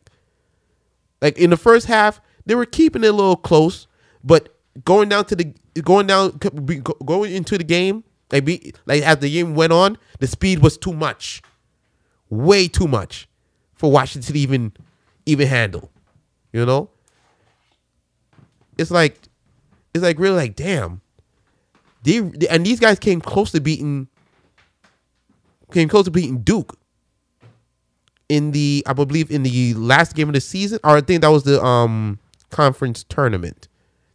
like 1.21 1.37
in 1.37 1.49
the 1.49 1.57
first 1.57 1.87
half, 1.87 2.21
they 2.45 2.55
were 2.55 2.65
keeping 2.65 3.03
it 3.03 3.07
a 3.07 3.13
little 3.13 3.35
close, 3.35 3.87
but 4.23 4.57
going 4.85 5.09
down 5.09 5.25
to 5.25 5.35
the 5.35 5.53
going 5.83 6.07
down 6.07 6.39
going 7.05 7.33
into 7.33 7.57
the 7.57 7.63
game, 7.63 8.03
like 8.31 8.45
be, 8.45 8.73
like 8.85 9.03
as 9.03 9.17
the 9.17 9.29
game 9.29 9.55
went 9.55 9.73
on, 9.73 9.97
the 10.19 10.27
speed 10.27 10.59
was 10.59 10.77
too 10.77 10.93
much, 10.93 11.41
way 12.29 12.67
too 12.67 12.87
much 12.87 13.27
for 13.75 13.91
Washington 13.91 14.33
to 14.33 14.39
even 14.39 14.73
even 15.25 15.47
handle. 15.47 15.91
You 16.53 16.65
know, 16.65 16.89
it's 18.77 18.91
like 18.91 19.19
it's 19.93 20.03
like 20.03 20.19
really 20.19 20.35
like 20.35 20.55
damn. 20.55 21.01
They, 22.03 22.17
and 22.49 22.65
these 22.65 22.79
guys 22.79 22.99
came 22.99 23.21
close 23.21 23.51
to 23.51 23.61
beating 23.61 24.07
came 25.71 25.89
close 25.89 26.05
to 26.05 26.11
beating 26.11 26.39
Duke 26.41 26.77
in 28.29 28.51
the 28.51 28.83
I 28.87 28.93
believe 28.93 29.31
in 29.31 29.43
the 29.43 29.73
last 29.73 30.15
game 30.15 30.29
of 30.29 30.33
the 30.33 30.41
season, 30.41 30.79
or 30.83 30.97
I 30.97 31.01
think 31.01 31.21
that 31.21 31.29
was 31.29 31.43
the 31.43 31.63
um 31.63 32.19
conference 32.49 33.03
tournament. 33.03 33.67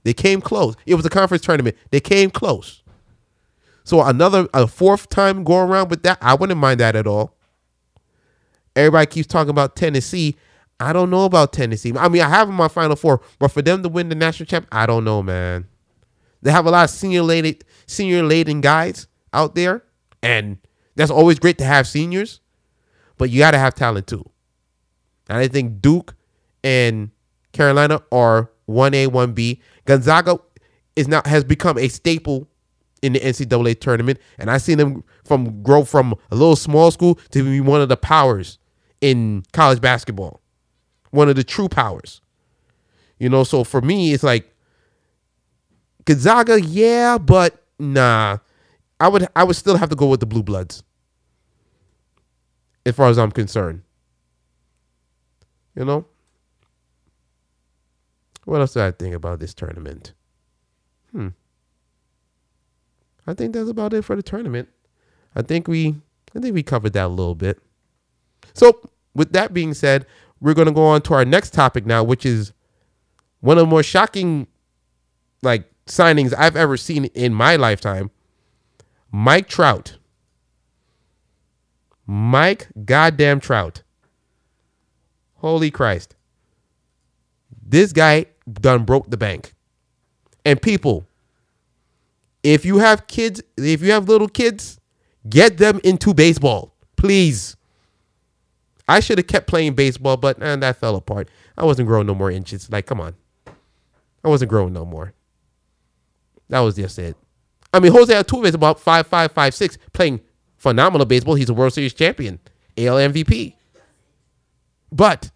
They 0.05 0.13
came 0.15 0.41
close. 0.41 0.77
It 0.87 0.95
was 0.95 1.05
a 1.05 1.11
conference 1.11 1.43
tournament. 1.45 1.77
They 1.91 2.01
came 2.01 2.31
close. 2.31 2.83
So 3.85 4.03
another 4.03 4.49
a 4.55 4.67
fourth 4.67 5.09
time 5.11 5.45
go 5.45 5.59
around 5.59 5.91
with 5.91 6.03
that, 6.05 6.19
I 6.21 6.35
wouldn't 6.35 6.59
mind 6.59 6.81
that 6.81 6.97
at 6.97 7.07
all. 7.07 7.37
Everybody 8.77 9.07
keeps 9.07 9.27
talking 9.27 9.51
about 9.51 9.77
Tennessee. 9.77 10.37
I 10.81 10.93
don't 10.93 11.11
know 11.11 11.25
about 11.25 11.53
Tennessee. 11.53 11.93
I 11.97 12.09
mean, 12.09 12.23
I 12.23 12.29
have 12.29 12.49
them 12.49 12.61
on 12.61 12.69
Final 12.69 12.97
Four, 12.97 13.21
but 13.39 13.49
for 13.49 13.63
them 13.63 13.83
to 13.83 13.89
win 13.89 14.09
the 14.09 14.15
national 14.15 14.47
champ, 14.47 14.67
I 14.73 14.87
don't 14.87 15.05
know, 15.05 15.23
man. 15.23 15.67
They 16.45 16.53
have 16.53 16.67
a 16.67 16.71
lot 16.71 16.85
of 16.85 16.91
senior 16.91 17.23
laden, 17.23 17.57
senior 17.87 18.23
laden 18.23 18.61
guys 18.61 19.09
out 19.33 19.55
there, 19.55 19.83
and 20.23 20.59
that's 20.95 21.11
always 21.11 21.39
great 21.39 21.57
to 21.59 21.65
have 21.65 21.89
seniors, 21.89 22.41
but 23.17 23.31
you 23.31 23.39
got 23.39 23.53
to 23.53 23.59
have 23.59 23.75
talent 23.75 24.07
too. 24.07 24.29
And 25.29 25.39
I 25.39 25.49
think 25.49 25.81
Duke 25.81 26.15
and 26.63 27.11
Carolina 27.53 28.03
are 28.13 28.51
one 28.67 28.93
A, 28.93 29.07
one 29.07 29.33
B. 29.33 29.63
Gonzaga 29.87 30.39
is 30.97 31.09
now 31.09 31.23
has 31.25 31.45
become 31.45 31.79
a 31.79 31.89
staple 31.89 32.47
in 33.01 33.15
the 33.15 33.21
NCAA 33.21 33.81
tournament, 33.81 34.19
and 34.39 34.51
I've 34.51 34.63
seen 34.63 34.77
them 34.77 35.03
from 35.25 35.63
grow 35.63 35.83
from 35.83 36.15
a 36.31 36.35
little 36.35 36.57
small 36.57 36.91
school 36.91 37.19
to 37.31 37.43
be 37.43 37.63
one 37.63 37.81
of 37.81 37.89
the 37.89 37.97
powers 37.97 38.59
in 39.01 39.45
college 39.53 39.81
basketball, 39.81 40.43
one 41.11 41.31
of 41.31 41.37
the 41.37 41.45
true 41.45 41.71
powers. 41.71 42.21
You 43.19 43.31
know, 43.31 43.45
so 43.45 43.65
for 43.65 43.81
me, 43.81 44.13
it's 44.13 44.23
like 44.23 44.54
Gonzaga, 46.05 46.61
yeah, 46.61 47.19
but 47.19 47.63
nah. 47.79 48.39
I 49.01 49.09
would 49.09 49.27
I 49.35 49.45
would 49.45 49.57
still 49.57 49.77
have 49.77 49.91
to 49.91 49.97
go 49.97 50.07
with 50.07 50.21
the 50.21 50.27
Blue 50.27 50.43
Bloods. 50.43 50.83
As 52.87 52.95
far 52.95 53.09
as 53.09 53.19
I'm 53.19 53.33
concerned. 53.33 53.83
You 55.75 55.85
know? 55.85 56.07
What 58.45 58.61
else 58.61 58.75
do 58.75 58.81
I 58.81 58.91
think 58.91 59.15
about 59.15 59.41
this 59.41 59.55
tournament? 59.55 60.13
Hmm. 61.13 61.29
I 63.27 63.35
think 63.35 63.55
that's 63.55 63.71
about 63.71 63.95
it 63.95 64.03
for 64.03 64.17
the 64.17 64.23
tournament. 64.23 64.69
I 65.35 65.43
think 65.43 65.67
we 65.67 65.97
I 66.37 66.41
think 66.41 66.55
we 66.55 66.63
covered 66.63 66.93
that 66.93 67.07
a 67.07 67.09
little 67.09 67.35
bit. 67.35 67.61
So, 68.53 68.91
with 69.15 69.33
that 69.33 69.55
being 69.55 69.75
said, 69.75 70.07
we're 70.41 70.55
going 70.55 70.67
to 70.67 70.75
go 70.75 70.85
on 70.85 71.01
to 71.03 71.15
our 71.15 71.25
next 71.25 71.55
topic 71.55 71.87
now, 71.87 72.05
which 72.05 72.27
is 72.27 72.53
one 73.41 73.57
of 73.57 73.63
the 73.63 73.71
more 73.71 73.83
shocking 73.83 74.47
like 75.43 75.71
signings 75.87 76.35
I've 76.37 76.57
ever 76.57 76.77
seen 76.77 77.07
in 77.07 77.35
my 77.35 77.57
lifetime. 77.57 78.11
Mike 79.11 79.49
Trout. 79.49 79.99
Mike 82.07 82.69
goddamn 82.85 83.41
Trout. 83.41 83.83
Holy 85.37 85.71
Christ. 85.71 86.17
This 87.67 87.93
guy 87.93 88.27
done 88.51 88.85
broke 88.85 89.11
the 89.11 89.17
bank. 89.17 89.55
And 90.45 90.61
people, 90.61 91.07
if 92.43 92.65
you 92.65 92.79
have 92.79 93.07
kids, 93.07 93.43
if 93.57 93.83
you 93.83 93.93
have 93.93 94.09
little 94.09 94.29
kids, 94.29 94.79
get 95.29 95.57
them 95.57 95.81
into 95.83 96.13
baseball, 96.13 96.75
please. 96.97 97.57
I 98.87 99.01
should 99.01 99.17
have 99.17 99.27
kept 99.27 99.47
playing 99.47 99.75
baseball, 99.75 100.19
but 100.19 100.43
eh, 100.43 100.57
that 100.57 100.77
fell 100.77 100.97
apart. 100.97 101.31
I 101.57 101.65
wasn't 101.65 101.89
growing 101.89 102.07
no 102.07 102.15
more 102.15 102.31
inches. 102.31 102.71
Like, 102.71 102.85
come 102.85 103.01
on. 103.01 103.15
I 104.23 104.29
wasn't 104.29 104.51
growing 104.51 104.75
no 104.75 104.85
more. 104.85 105.15
That 106.49 106.61
was 106.61 106.77
just 106.77 106.99
it. 106.99 107.17
I 107.73 107.81
mean, 107.81 107.93
Jose 107.93 108.13
Altuve 108.13 108.47
is 108.47 108.55
about 108.55 108.79
five 108.79 109.07
five 109.07 109.33
five 109.33 109.55
six, 109.55 109.79
playing 109.93 110.21
phenomenal 110.57 111.07
baseball. 111.07 111.35
He's 111.35 111.49
a 111.49 111.55
World 111.55 111.73
Series 111.73 111.95
champion, 111.95 112.39
AL 112.77 112.97
MVP. 112.97 113.55
But 114.93 115.31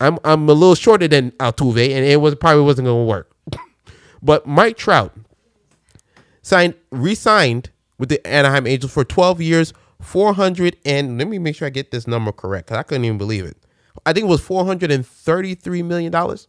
I'm 0.00 0.18
I'm 0.24 0.48
a 0.48 0.52
little 0.52 0.74
shorter 0.74 1.08
than 1.08 1.30
Altuve, 1.32 1.90
and 1.90 2.04
it 2.04 2.20
was 2.20 2.34
probably 2.34 2.62
wasn't 2.62 2.86
going 2.86 3.06
to 3.06 3.08
work. 3.08 3.34
but 4.22 4.46
Mike 4.46 4.76
Trout 4.76 5.16
signed, 6.42 6.74
re-signed 6.90 7.70
with 7.98 8.10
the 8.10 8.24
Anaheim 8.26 8.66
Angels 8.66 8.92
for 8.92 9.04
12 9.04 9.40
years, 9.40 9.72
400 10.00 10.76
and 10.84 11.18
let 11.18 11.28
me 11.28 11.38
make 11.38 11.56
sure 11.56 11.66
I 11.66 11.70
get 11.70 11.90
this 11.90 12.06
number 12.06 12.32
correct 12.32 12.66
because 12.66 12.78
I 12.78 12.82
couldn't 12.82 13.04
even 13.04 13.18
believe 13.18 13.44
it. 13.44 13.56
I 14.04 14.12
think 14.12 14.24
it 14.26 14.28
was 14.28 14.40
433 14.42 15.82
million 15.82 16.12
dollars, 16.12 16.48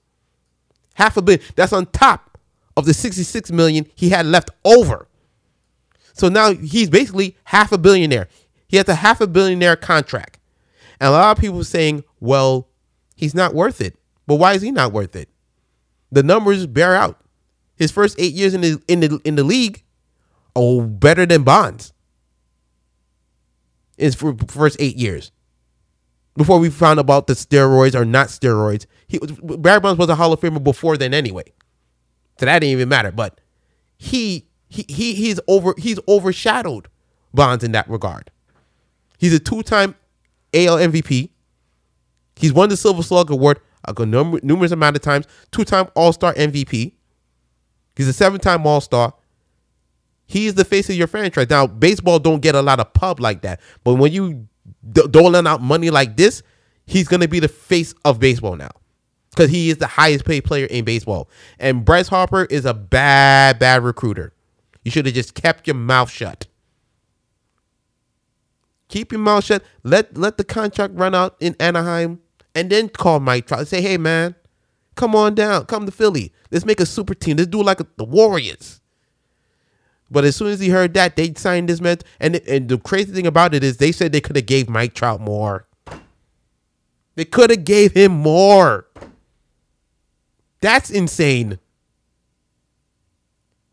half 0.96 1.16
a 1.16 1.22
billion. 1.22 1.42
That's 1.56 1.72
on 1.72 1.86
top 1.88 2.35
of 2.78 2.86
the 2.86 2.94
66 2.94 3.52
million 3.52 3.86
he 3.96 4.10
had 4.10 4.26
left 4.26 4.52
over. 4.64 5.08
So 6.14 6.30
now 6.30 6.54
he's 6.54 6.90
basically 6.90 7.38
half 7.46 7.72
a 7.72 7.78
billionaire. 7.78 8.28
He 8.68 8.78
has 8.78 8.88
a 8.88 8.96
half 8.96 9.22
a 9.22 9.28
billionaire 9.28 9.76
contract. 9.76 10.40
And 11.00 11.10
a 11.10 11.12
lot 11.12 11.38
of 11.38 11.42
people 11.42 11.64
saying, 11.64 12.04
well, 12.20 12.70
he's 13.16 13.36
not 13.36 13.54
worth 13.54 13.82
it. 13.82 13.98
But 14.28 14.36
why 14.36 14.54
is 14.54 14.62
he 14.62 14.72
not 14.72 14.92
worth 14.92 15.16
it? 15.16 15.30
The 16.12 16.24
numbers 16.24 16.66
bear 16.68 16.96
out. 16.96 17.20
His 17.76 17.92
first 17.92 18.16
eight 18.18 18.34
years 18.34 18.54
in 18.54 18.62
the 18.62 18.82
in 18.88 19.02
the 19.02 19.20
in 19.26 19.36
the 19.36 19.44
league, 19.44 19.84
oh, 20.56 20.82
better 20.82 21.26
than 21.26 21.44
Bonds. 21.44 21.92
His 23.98 24.16
first 24.16 24.78
eight 24.80 24.96
years, 24.96 25.32
before 26.38 26.60
we 26.60 26.70
found 26.70 27.00
about 27.00 27.28
the 27.28 27.34
steroids 27.34 27.96
or 27.96 28.06
not 28.06 28.28
steroids, 28.28 28.86
he 29.08 29.20
Barry 29.20 29.82
Bonds 29.82 30.00
was 30.00 30.10
a 30.10 30.16
Hall 30.16 30.32
of 30.32 30.40
Famer 30.40 30.64
before 30.64 30.96
then 30.96 31.14
anyway. 31.14 31.44
So 32.40 32.46
that 32.46 32.60
didn't 32.60 32.72
even 32.72 32.90
matter. 32.90 33.12
But 33.12 33.40
he 33.98 34.48
he 34.68 34.86
he 34.88 35.14
he's 35.16 35.40
over 35.48 35.74
he's 35.78 36.00
overshadowed 36.08 36.88
Bonds 37.34 37.64
in 37.64 37.74
that 37.74 37.90
regard. 37.90 38.32
He's 39.18 39.34
a 39.34 39.40
two-time 39.40 39.96
AL 40.54 40.78
MVP. 40.78 41.30
He's 42.38 42.54
won 42.54 42.70
the 42.70 42.78
Silver 42.78 43.04
Slug 43.04 43.30
Award 43.30 43.60
a 43.86 44.06
numerous 44.06 44.72
amount 44.72 44.96
of 44.96 45.02
times. 45.02 45.26
Two-time 45.52 45.88
All-Star 45.96 46.34
MVP. 46.34 46.94
He's 47.96 48.08
a 48.08 48.14
seven-time 48.14 48.66
All-Star. 48.66 49.14
He 50.26 50.48
is 50.48 50.56
the 50.56 50.66
face 50.66 50.90
of 50.90 50.96
your 50.96 51.08
franchise. 51.08 51.50
Now, 51.50 51.68
baseball 51.68 52.20
don't 52.20 52.42
get 52.42 52.56
a 52.56 52.62
lot 52.62 52.80
of 52.80 52.94
pub 52.94 53.20
like 53.20 53.42
that, 53.44 53.60
but 53.84 53.96
when 53.96 54.12
you 54.12 54.48
doling 54.92 55.46
out 55.46 55.62
money 55.62 55.90
like 55.90 56.18
this, 56.18 56.42
he's 56.86 57.08
gonna 57.08 57.28
be 57.28 57.40
the 57.40 57.48
face 57.48 57.94
of 58.04 58.20
baseball 58.20 58.56
now 58.56 58.72
because 59.36 59.52
he 59.52 59.70
is 59.70 59.78
the 59.78 59.88
highest 59.88 60.26
paid 60.26 60.42
player 60.42 60.66
in 60.66 60.86
baseball. 60.86 61.30
And 61.60 61.84
Bryce 61.84 62.08
Harper 62.08 62.46
is 62.46 62.66
a 62.66 62.74
bad, 62.74 63.60
bad 63.60 63.84
recruiter. 63.84 64.34
You 64.84 64.92
should 64.92 65.06
have 65.06 65.16
just 65.16 65.34
kept 65.34 65.68
your 65.68 65.76
mouth 65.76 66.10
shut. 66.10 66.48
Keep 68.88 69.12
your 69.12 69.20
mouth 69.20 69.44
shut. 69.44 69.64
Let 69.84 70.16
let 70.16 70.38
the 70.38 70.44
contract 70.44 70.94
run 70.96 71.16
out 71.16 71.36
in 71.40 71.56
Anaheim, 71.60 72.22
and 72.54 72.70
then 72.70 72.88
call 72.88 73.20
Mike 73.20 73.48
Trout. 73.48 73.62
And 73.62 73.68
say, 73.68 73.82
hey 73.82 73.98
man, 73.98 74.36
come 74.96 75.16
on 75.16 75.36
down, 75.36 75.66
come 75.66 75.86
to 75.86 75.92
Philly. 75.92 76.32
Let's 76.52 76.66
make 76.66 76.80
a 76.80 76.86
super 76.86 77.16
team. 77.16 77.38
Let's 77.38 77.50
do 77.50 77.62
like 77.62 77.80
a, 77.80 77.88
the 77.98 78.06
Warriors. 78.06 78.80
But 80.10 80.24
as 80.24 80.36
soon 80.36 80.50
as 80.50 80.60
he 80.60 80.70
heard 80.70 80.94
that, 80.94 81.16
they 81.16 81.34
signed 81.34 81.68
this 81.68 81.82
man. 81.82 81.98
And 82.20 82.36
and 82.48 82.70
the 82.70 82.78
crazy 82.78 83.12
thing 83.12 83.28
about 83.28 83.56
it 83.56 83.64
is, 83.64 83.78
they 83.78 83.92
said 83.92 84.12
they 84.12 84.22
could 84.22 84.36
have 84.36 84.46
gave 84.46 84.70
Mike 84.70 84.94
Trout 84.94 85.20
more. 85.20 85.68
They 87.16 87.26
could 87.26 87.50
have 87.50 87.66
gave 87.66 87.94
him 87.94 88.12
more. 88.12 88.86
That's 90.66 90.90
insane. 90.90 91.60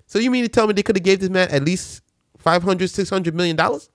So 0.04 0.18
you 0.18 0.30
mean 0.30 0.42
to 0.42 0.48
tell 0.50 0.66
me 0.66 0.74
they 0.74 0.82
could 0.82 0.94
have 0.94 1.02
gave 1.02 1.20
this 1.20 1.30
man 1.30 1.48
at 1.48 1.64
least 1.64 2.02
500, 2.36 2.86
600 2.86 3.34
million 3.34 3.56
dollars? 3.56 3.88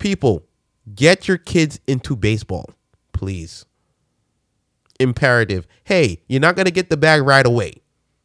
People, 0.00 0.42
get 0.96 1.28
your 1.28 1.38
kids 1.38 1.78
into 1.86 2.16
baseball, 2.16 2.68
please. 3.12 3.66
Imperative. 4.98 5.64
Hey, 5.84 6.20
you're 6.26 6.40
not 6.40 6.56
gonna 6.56 6.72
get 6.72 6.90
the 6.90 6.96
bag 6.96 7.22
right 7.22 7.46
away. 7.46 7.74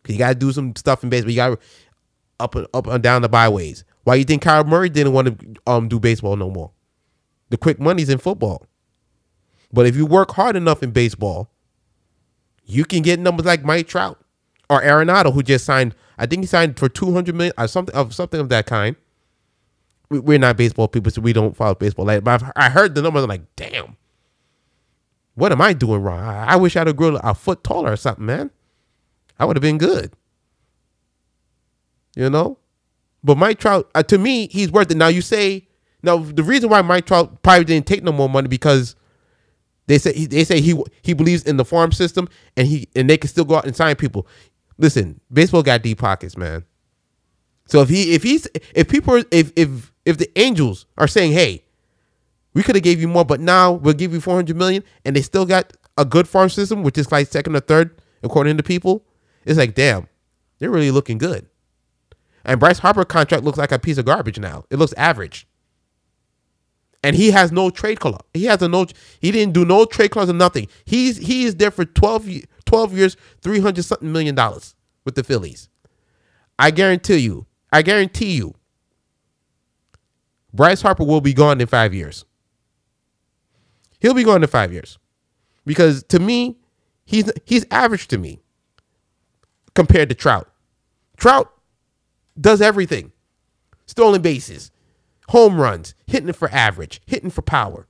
Cause 0.03 0.13
you 0.13 0.17
gotta 0.17 0.33
do 0.33 0.51
some 0.51 0.75
stuff 0.75 1.03
in 1.03 1.11
baseball. 1.11 1.29
You 1.29 1.35
gotta 1.35 1.59
up 2.39 2.55
and 2.55 2.65
up 2.73 2.87
and 2.87 3.03
down 3.03 3.21
the 3.21 3.29
byways. 3.29 3.83
Why 4.05 4.15
you 4.15 4.23
think 4.23 4.41
Kyler 4.41 4.65
Murray 4.67 4.89
didn't 4.89 5.13
want 5.13 5.39
to 5.39 5.53
um 5.67 5.87
do 5.87 5.99
baseball 5.99 6.35
no 6.35 6.49
more? 6.49 6.71
The 7.51 7.57
quick 7.57 7.79
money's 7.79 8.09
in 8.09 8.17
football. 8.17 8.65
But 9.71 9.85
if 9.85 9.95
you 9.95 10.07
work 10.07 10.31
hard 10.31 10.55
enough 10.55 10.81
in 10.81 10.89
baseball, 10.89 11.51
you 12.71 12.85
can 12.85 13.01
get 13.01 13.19
numbers 13.19 13.45
like 13.45 13.63
Mike 13.63 13.87
Trout 13.87 14.17
or 14.69 14.81
Arenado, 14.81 15.33
who 15.33 15.43
just 15.43 15.65
signed. 15.65 15.93
I 16.17 16.25
think 16.25 16.43
he 16.43 16.47
signed 16.47 16.79
for 16.79 16.87
two 16.87 17.13
hundred 17.13 17.35
million 17.35 17.53
or 17.57 17.67
something 17.67 17.93
of 17.93 18.15
something 18.15 18.39
of 18.39 18.49
that 18.49 18.65
kind. 18.65 18.95
We, 20.09 20.35
are 20.35 20.39
not 20.39 20.57
baseball 20.57 20.89
people, 20.89 21.11
so 21.11 21.21
we 21.21 21.31
don't 21.31 21.55
follow 21.55 21.73
baseball. 21.75 22.05
Like, 22.05 22.23
but 22.23 22.43
I've, 22.43 22.51
I 22.55 22.69
heard 22.69 22.95
the 22.95 23.01
numbers. 23.01 23.23
I'm 23.23 23.29
like, 23.29 23.55
damn, 23.55 23.95
what 25.35 25.53
am 25.53 25.61
I 25.61 25.71
doing 25.73 26.01
wrong? 26.01 26.19
I, 26.19 26.53
I 26.53 26.55
wish 26.57 26.75
I'd 26.75 26.87
have 26.87 26.97
grown 26.97 27.17
a 27.23 27.33
foot 27.33 27.63
taller 27.63 27.93
or 27.93 27.97
something, 27.97 28.25
man. 28.25 28.51
I 29.39 29.45
would 29.45 29.55
have 29.55 29.61
been 29.61 29.77
good. 29.77 30.13
You 32.15 32.29
know, 32.29 32.57
but 33.23 33.37
Mike 33.37 33.59
Trout, 33.59 33.89
uh, 33.95 34.03
to 34.03 34.17
me, 34.17 34.47
he's 34.47 34.71
worth 34.71 34.91
it. 34.91 34.97
Now 34.97 35.07
you 35.07 35.21
say, 35.21 35.67
now 36.03 36.17
the 36.17 36.43
reason 36.43 36.69
why 36.69 36.81
Mike 36.81 37.05
Trout 37.05 37.41
probably 37.41 37.63
didn't 37.63 37.87
take 37.87 38.03
no 38.03 38.11
more 38.11 38.27
money 38.29 38.49
because 38.49 38.95
they 39.91 39.97
say 39.97 40.25
they 40.25 40.43
say 40.43 40.61
he 40.61 40.81
he 41.01 41.13
believes 41.13 41.43
in 41.43 41.57
the 41.57 41.65
farm 41.65 41.91
system 41.91 42.27
and 42.55 42.67
he 42.67 42.87
and 42.95 43.09
they 43.09 43.17
can 43.17 43.29
still 43.29 43.45
go 43.45 43.55
out 43.55 43.65
and 43.65 43.75
sign 43.75 43.95
people. 43.95 44.27
Listen, 44.77 45.19
baseball 45.31 45.63
got 45.63 45.81
deep 45.81 45.99
pockets, 45.99 46.37
man. 46.37 46.63
So 47.67 47.81
if 47.81 47.89
he 47.89 48.13
if 48.13 48.23
he's 48.23 48.47
if 48.73 48.87
people 48.87 49.15
are, 49.15 49.23
if 49.31 49.51
if 49.55 49.91
if 50.05 50.17
the 50.17 50.29
Angels 50.39 50.85
are 50.97 51.07
saying, 51.07 51.33
"Hey, 51.33 51.63
we 52.53 52.63
could 52.63 52.75
have 52.75 52.83
gave 52.83 52.99
you 52.99 53.07
more, 53.07 53.25
but 53.25 53.39
now 53.39 53.71
we'll 53.73 53.93
give 53.93 54.13
you 54.13 54.21
four 54.21 54.35
hundred 54.35 54.57
million, 54.57 54.83
and 55.05 55.15
they 55.15 55.21
still 55.21 55.45
got 55.45 55.73
a 55.97 56.05
good 56.05 56.27
farm 56.27 56.49
system, 56.49 56.83
which 56.83 56.97
is 56.97 57.11
like 57.11 57.27
second 57.27 57.55
or 57.55 57.59
third 57.59 57.95
according 58.23 58.57
to 58.57 58.63
people, 58.63 59.05
it's 59.45 59.57
like, 59.57 59.75
damn, 59.75 60.07
they're 60.59 60.69
really 60.69 60.91
looking 60.91 61.17
good. 61.17 61.47
And 62.43 62.59
Bryce 62.59 62.79
Harper 62.79 63.05
contract 63.05 63.43
looks 63.43 63.57
like 63.57 63.71
a 63.71 63.79
piece 63.79 63.97
of 63.97 64.05
garbage 64.05 64.39
now. 64.39 64.63
It 64.69 64.77
looks 64.77 64.93
average. 64.93 65.47
And 67.03 67.15
he 67.15 67.31
has 67.31 67.51
no 67.51 67.69
trade 67.71 67.99
clause. 67.99 68.21
He 68.33 68.45
has 68.45 68.61
a 68.61 68.67
no 68.67 68.85
he 69.19 69.31
didn't 69.31 69.53
do 69.53 69.65
no 69.65 69.85
trade 69.85 70.11
clause 70.11 70.29
or 70.29 70.33
nothing. 70.33 70.67
He's 70.85 71.17
he 71.17 71.45
is 71.45 71.55
there 71.55 71.71
for 71.71 71.85
12, 71.85 72.29
12 72.65 72.97
years, 72.97 73.17
300 73.41 73.83
something 73.83 74.11
million 74.11 74.35
dollars 74.35 74.75
with 75.03 75.15
the 75.15 75.23
Phillies. 75.23 75.69
I 76.59 76.69
guarantee 76.71 77.17
you, 77.17 77.47
I 77.71 77.81
guarantee 77.81 78.33
you, 78.33 78.53
Bryce 80.53 80.81
Harper 80.81 81.03
will 81.03 81.21
be 81.21 81.33
gone 81.33 81.59
in 81.59 81.67
five 81.67 81.93
years. 81.93 82.25
He'll 83.99 84.13
be 84.13 84.23
gone 84.23 84.43
in 84.43 84.49
five 84.49 84.73
years. 84.73 84.99
Because 85.65 86.03
to 86.03 86.19
me, 86.19 86.57
he's 87.05 87.31
he's 87.45 87.65
average 87.71 88.07
to 88.09 88.17
me 88.17 88.39
compared 89.75 90.09
to 90.09 90.15
Trout. 90.15 90.49
Trout 91.17 91.51
does 92.39 92.61
everything. 92.61 93.11
Stolen 93.85 94.21
bases, 94.21 94.71
home 95.29 95.59
runs, 95.59 95.93
hitting 96.07 96.31
for 96.33 96.49
average, 96.49 97.01
hitting 97.05 97.29
for 97.29 97.41
power. 97.41 97.87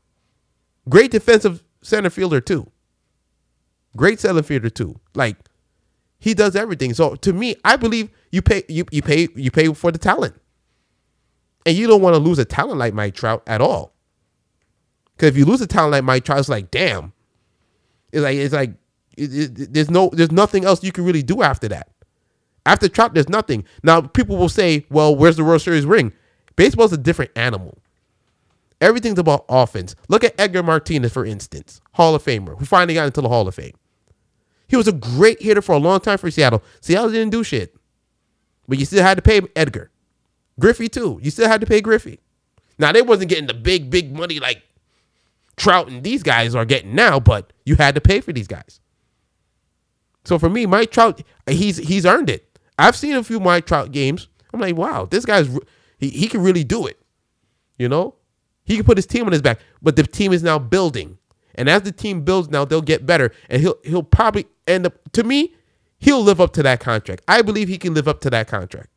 Great 0.90 1.12
defensive 1.12 1.64
center 1.82 2.10
fielder 2.10 2.42
too. 2.42 2.72
Great 3.96 4.20
center 4.20 4.44
fielder 4.44 4.70
too. 4.70 5.00
Like 5.16 5.38
he 6.20 6.34
does 6.34 6.56
everything. 6.56 6.94
So 6.94 7.16
to 7.16 7.34
me, 7.34 7.56
I 7.66 7.76
believe 7.76 8.10
you 8.32 8.42
pay 8.42 8.64
you 8.70 8.86
you 8.92 9.02
pay 9.02 9.28
you 9.36 9.52
pay 9.52 9.74
for 9.74 9.92
the 9.92 9.98
talent. 9.98 10.36
And 11.66 11.76
you 11.76 11.88
don't 11.88 12.02
want 12.02 12.16
to 12.16 12.20
lose 12.20 12.40
a 12.40 12.46
talent 12.46 12.80
like 12.80 12.94
Mike 12.94 13.14
Trout 13.14 13.44
at 13.46 13.62
all. 13.62 13.94
Because 15.16 15.30
if 15.30 15.38
you 15.38 15.46
lose 15.46 15.62
a 15.62 15.68
talent 15.68 15.92
like 15.92 16.04
Mike 16.04 16.26
Trout, 16.26 16.40
it's 16.40 16.50
like, 16.50 16.72
damn. 16.72 17.14
It's 18.12 18.24
like 18.24 18.36
it's 18.38 18.54
like 18.54 18.72
it, 19.18 19.34
it, 19.34 19.74
there's 19.74 19.90
no 19.90 20.10
there's 20.14 20.32
nothing 20.32 20.66
else 20.66 20.84
you 20.84 20.92
can 20.92 21.06
really 21.06 21.24
do 21.24 21.42
after 21.42 21.68
that. 21.70 21.90
After 22.66 22.88
Trout, 22.88 23.14
there's 23.14 23.30
nothing. 23.30 23.66
Now 23.84 24.02
people 24.02 24.38
will 24.38 24.50
say, 24.50 24.86
"Well, 24.90 25.16
where's 25.16 25.38
the 25.38 25.44
World 25.44 25.62
Series 25.62 25.86
ring?" 25.86 26.14
Baseball's 26.62 26.94
a 26.94 26.98
different 26.98 27.32
animal. 27.36 27.76
Everything's 28.82 29.18
about 29.18 29.46
offense. 29.50 29.96
Look 30.10 30.24
at 30.24 30.40
Edgar 30.40 30.62
Martinez, 30.62 31.12
for 31.12 31.26
instance, 31.26 31.82
Hall 31.94 32.14
of 32.14 32.24
Famer, 32.24 32.56
who 32.56 32.66
finally 32.66 32.94
got 32.94 33.08
into 33.08 33.20
the 33.20 33.30
Hall 33.30 33.48
of 33.48 33.56
Fame. 33.56 33.74
He 34.68 34.76
was 34.76 34.88
a 34.88 34.92
great 34.92 35.42
hitter 35.42 35.64
for 35.64 35.72
a 35.72 35.80
long 35.80 36.02
time 36.02 36.20
for 36.20 36.30
Seattle. 36.30 36.62
Seattle 36.80 37.10
didn't 37.10 37.32
do 37.32 37.44
shit, 37.44 37.76
but 38.68 38.78
you 38.78 38.86
still 38.86 39.02
had 39.02 39.18
to 39.18 39.24
pay 39.24 39.42
Edgar. 39.56 39.90
Griffey 40.60 40.88
too. 40.88 41.20
You 41.24 41.32
still 41.32 41.48
had 41.48 41.62
to 41.62 41.66
pay 41.66 41.82
Griffey. 41.82 42.20
Now 42.78 42.92
they 42.92 43.02
wasn't 43.02 43.32
getting 43.32 43.48
the 43.48 43.56
big, 43.56 43.90
big 43.90 44.16
money 44.16 44.40
like 44.40 44.62
Trout 45.58 45.88
and 45.88 46.04
these 46.04 46.22
guys 46.22 46.54
are 46.54 46.64
getting 46.64 46.94
now, 46.94 47.20
but 47.20 47.54
you 47.66 47.76
had 47.76 47.96
to 47.96 48.02
pay 48.02 48.22
for 48.22 48.34
these 48.34 48.48
guys. 48.48 48.80
So 50.26 50.38
for 50.38 50.48
me, 50.48 50.68
Mike 50.68 50.92
Trout, 50.92 51.24
he's 51.48 51.78
he's 51.78 52.06
earned 52.06 52.30
it. 52.30 52.60
I've 52.78 52.96
seen 52.96 53.16
a 53.16 53.24
few 53.24 53.40
Mike 53.40 53.66
Trout 53.66 53.92
games. 53.92 54.28
I'm 54.54 54.60
like, 54.60 54.76
wow, 54.76 55.08
this 55.10 55.26
guy's 55.26 55.50
he, 56.02 56.10
he 56.10 56.28
can 56.28 56.42
really 56.42 56.66
do 56.66 56.88
it. 56.88 57.00
You 57.78 57.88
know, 57.88 58.16
he 58.66 58.76
can 58.76 58.86
put 58.86 58.98
his 58.98 59.08
team 59.08 59.26
on 59.26 59.32
his 59.32 59.42
back, 59.42 59.60
but 59.82 59.96
the 59.96 60.04
team 60.04 60.34
is 60.34 60.44
now 60.44 60.60
building, 60.60 61.18
and 61.56 61.70
as 61.70 61.84
the 61.84 61.92
team 61.94 62.22
builds 62.24 62.50
now, 62.50 62.66
they'll 62.66 62.82
get 62.82 63.06
better, 63.06 63.32
and 63.50 63.62
he'll 63.62 63.78
he'll 63.84 64.04
probably 64.04 64.48
end 64.68 64.86
up. 64.86 64.96
To 65.14 65.24
me, 65.24 65.56
he'll 65.98 66.22
live 66.22 66.42
up 66.42 66.54
to 66.54 66.64
that 66.64 66.82
contract. 66.82 67.24
I 67.28 67.42
believe 67.42 67.70
he 67.70 67.78
can 67.78 67.94
live 67.94 68.08
up 68.08 68.20
to 68.22 68.30
that 68.32 68.48
contract. 68.48 68.90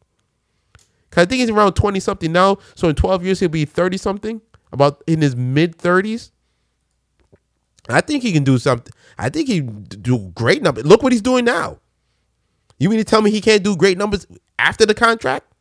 Cause 1.11 1.23
I 1.23 1.27
think 1.27 1.41
he's 1.41 1.51
around 1.51 1.75
twenty 1.75 2.01
something 2.01 2.33
now, 2.33 2.59
so 2.75 2.89
in 2.89 2.97
twelve 2.97 3.25
years 3.25 3.41
he'll 3.41 3.49
be 3.49 3.65
thirty 3.65 3.97
something, 3.97 4.41
about 4.73 5.03
in 5.07 5.21
his 5.23 5.37
mid 5.37 5.77
thirties. 5.77 6.33
I 7.89 8.01
think 8.01 8.23
he 8.23 8.33
can 8.33 8.45
do 8.45 8.59
something. 8.59 8.93
I 9.19 9.29
think 9.29 9.49
he 9.49 9.61
do 9.61 10.33
great 10.35 10.63
numbers. 10.63 10.87
Look 10.87 11.03
what 11.03 11.13
he's 11.13 11.23
doing 11.23 11.45
now. 11.45 11.79
You 12.79 12.88
mean 12.88 12.99
to 12.99 13.05
tell 13.05 13.23
me 13.23 13.31
he 13.31 13.40
can't 13.40 13.62
do 13.62 13.77
great 13.77 13.99
numbers 13.99 14.27
after 14.59 14.85
the 14.87 14.95
contract? 14.95 15.54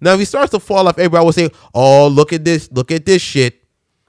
Now, 0.00 0.12
if 0.12 0.20
he 0.20 0.24
starts 0.24 0.52
to 0.52 0.60
fall 0.60 0.86
off, 0.86 0.98
everybody 0.98 1.24
will 1.24 1.32
say, 1.32 1.50
"Oh, 1.74 2.08
look 2.08 2.32
at 2.32 2.44
this! 2.44 2.70
Look 2.72 2.90
at 2.90 3.04
this 3.04 3.22
shit." 3.22 3.64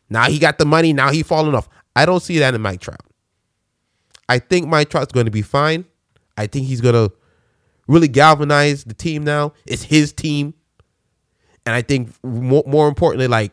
Now 0.10 0.26
he 0.30 0.40
got 0.40 0.58
the 0.58 0.66
money. 0.66 0.94
Now 0.94 1.12
he 1.12 1.24
falling 1.24 1.56
off. 1.56 1.70
I 1.96 2.06
don't 2.06 2.22
see 2.22 2.40
that 2.40 2.54
in 2.56 2.62
Mike 2.62 2.82
Trout. 2.82 3.02
I 4.28 4.40
think 4.40 4.68
Mike 4.68 4.90
Trout's 4.90 5.12
going 5.12 5.26
to 5.26 5.32
be 5.32 5.42
fine. 5.42 5.86
I 6.38 6.48
think 6.48 6.68
he's 6.68 6.82
going 6.82 6.96
to 6.96 7.14
really 7.88 8.08
galvanize 8.08 8.84
the 8.84 8.94
team 8.94 9.24
now. 9.24 9.54
It's 9.66 9.84
his 9.84 10.14
team, 10.14 10.54
and 11.66 11.76
I 11.76 11.82
think 11.82 12.12
more, 12.24 12.64
more 12.66 12.88
importantly, 12.88 13.28
like 13.28 13.52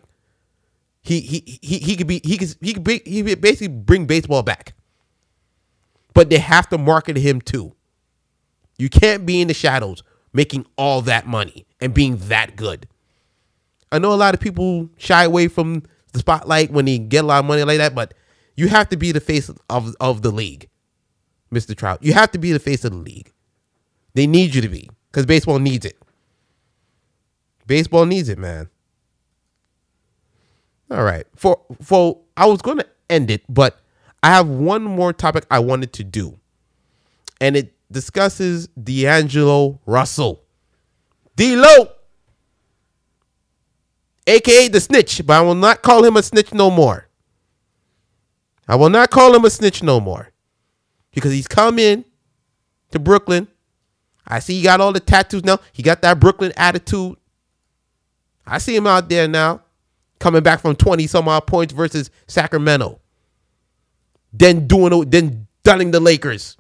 he 1.01 1.21
he 1.21 1.59
he 1.63 1.79
he 1.79 1.97
could 1.97 2.07
be 2.07 2.21
he 2.25 2.37
could 2.39 2.55
he 2.61 2.73
could 2.73 2.85
be, 2.85 3.03
he 3.05 3.23
could 3.23 3.41
basically 3.41 3.69
bring 3.69 4.07
baseball 4.07 4.43
back. 4.43 4.75
But 6.15 6.31
they 6.31 6.39
have 6.39 6.69
to 6.71 6.79
market 6.79 7.17
him 7.17 7.41
too. 7.41 7.75
You 8.79 8.89
can't 8.89 9.27
be 9.27 9.41
in 9.41 9.49
the 9.49 9.55
shadows 9.55 10.03
making 10.37 10.67
all 10.77 11.01
that 11.01 11.27
money 11.27 11.67
and 11.81 11.95
being 11.95 12.19
that 12.29 12.57
good. 12.57 12.87
I 13.91 13.99
know 13.99 14.13
a 14.13 14.15
lot 14.15 14.35
of 14.35 14.41
people 14.41 14.91
shy 14.99 15.25
away 15.25 15.49
from 15.49 15.83
the 16.13 16.19
spotlight 16.19 16.71
when 16.71 16.85
they 16.85 16.99
get 16.99 17.25
a 17.25 17.27
lot 17.27 17.39
of 17.41 17.47
money 17.47 17.65
like 17.65 17.79
that, 17.79 17.95
but 17.95 18.13
you 18.55 18.69
have 18.69 18.91
to 18.91 18.99
be 18.99 19.13
the 19.13 19.21
face 19.21 19.51
of, 19.71 19.97
of 19.99 20.21
the 20.21 20.31
league, 20.31 20.69
Mr. 21.51 21.75
Trout. 21.75 22.03
You 22.03 22.13
have 22.13 22.31
to 22.33 22.39
be 22.39 22.53
the 22.53 22.59
face 22.59 22.85
of 22.85 22.93
the 22.93 22.99
league. 22.99 23.33
They 24.13 24.27
need 24.27 24.55
you 24.55 24.61
to 24.61 24.69
be 24.69 24.91
because 25.11 25.25
baseball 25.25 25.59
needs 25.59 25.87
it. 25.87 25.99
Baseball 27.67 28.05
needs 28.05 28.29
it, 28.29 28.39
man. 28.39 28.69
All 30.91 31.03
right. 31.03 31.27
For 31.35 31.61
for 31.83 32.21
I 32.37 32.47
was 32.47 32.63
going 32.63 32.79
to 32.79 32.87
end 33.11 33.31
it, 33.31 33.43
but 33.49 33.81
I 34.23 34.29
have 34.31 34.49
one 34.49 34.83
more 34.85 35.13
topic 35.13 35.47
I 35.51 35.59
wanted 35.59 35.93
to 35.95 36.05
do. 36.05 36.39
And 37.41 37.57
it 37.57 37.76
discusses 37.91 38.69
D'Angelo 38.69 39.81
Russell. 39.87 40.43
D-Lo. 41.37 41.91
AKA 44.27 44.69
the 44.69 44.81
snitch, 44.81 45.25
but 45.25 45.35
I 45.35 45.41
will 45.43 45.55
not 45.55 45.83
call 45.83 46.05
him 46.05 46.17
a 46.17 46.23
snitch 46.23 46.53
no 46.53 46.71
more. 46.71 47.09
I 48.69 48.75
will 48.75 48.91
not 48.91 49.11
call 49.11 49.35
him 49.35 49.45
a 49.45 49.51
snitch 49.51 49.83
no 49.83 50.01
more. 50.01 50.33
Because 51.13 51.33
he's 51.33 51.47
come 51.47 51.79
in 51.79 52.05
to 52.91 52.99
Brooklyn. 52.99 53.49
I 54.27 54.41
see 54.41 54.57
he 54.57 54.63
got 54.63 54.81
all 54.81 54.93
the 54.93 55.01
tattoos 55.01 55.45
now. 55.45 55.61
He 55.73 55.83
got 55.83 56.03
that 56.03 56.19
Brooklyn 56.19 56.53
attitude. 56.57 57.17
I 58.45 58.59
see 58.59 58.75
him 58.75 58.87
out 58.87 59.09
there 59.09 59.29
now 59.29 59.63
coming 60.19 60.43
back 60.43 60.61
from 60.61 60.75
20 60.75 61.07
some 61.07 61.29
odd 61.29 61.47
points 61.47 61.73
versus 61.73 62.11
Sacramento. 62.27 63.01
Then 64.33 64.67
doing 64.67 65.09
then 65.09 65.47
dunning 65.63 65.93
the 65.93 66.01
Lakers. 66.01 66.57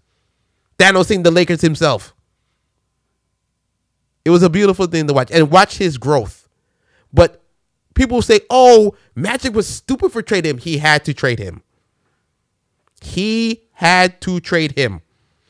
Thanos 0.79 1.23
the 1.23 1.31
Lakers 1.31 1.61
himself. 1.61 2.15
It 4.25 4.31
was 4.31 4.43
a 4.43 4.51
beautiful 4.51 4.87
thing 4.87 5.07
to 5.07 5.13
watch 5.13 5.31
and 5.31 5.51
watch 5.51 5.79
his 5.79 5.99
growth. 5.99 6.49
But 7.13 7.43
people 7.95 8.21
say, 8.23 8.41
"Oh, 8.51 8.95
Magic 9.15 9.55
was 9.55 9.67
stupid 9.67 10.13
for 10.13 10.21
trading 10.21 10.51
him." 10.51 10.59
He 10.59 10.79
had 10.79 11.05
to 11.05 11.15
trade 11.15 11.39
him. 11.39 11.63
He 13.01 13.63
had 13.73 14.21
to 14.23 14.41
trade 14.41 14.77
him 14.77 15.03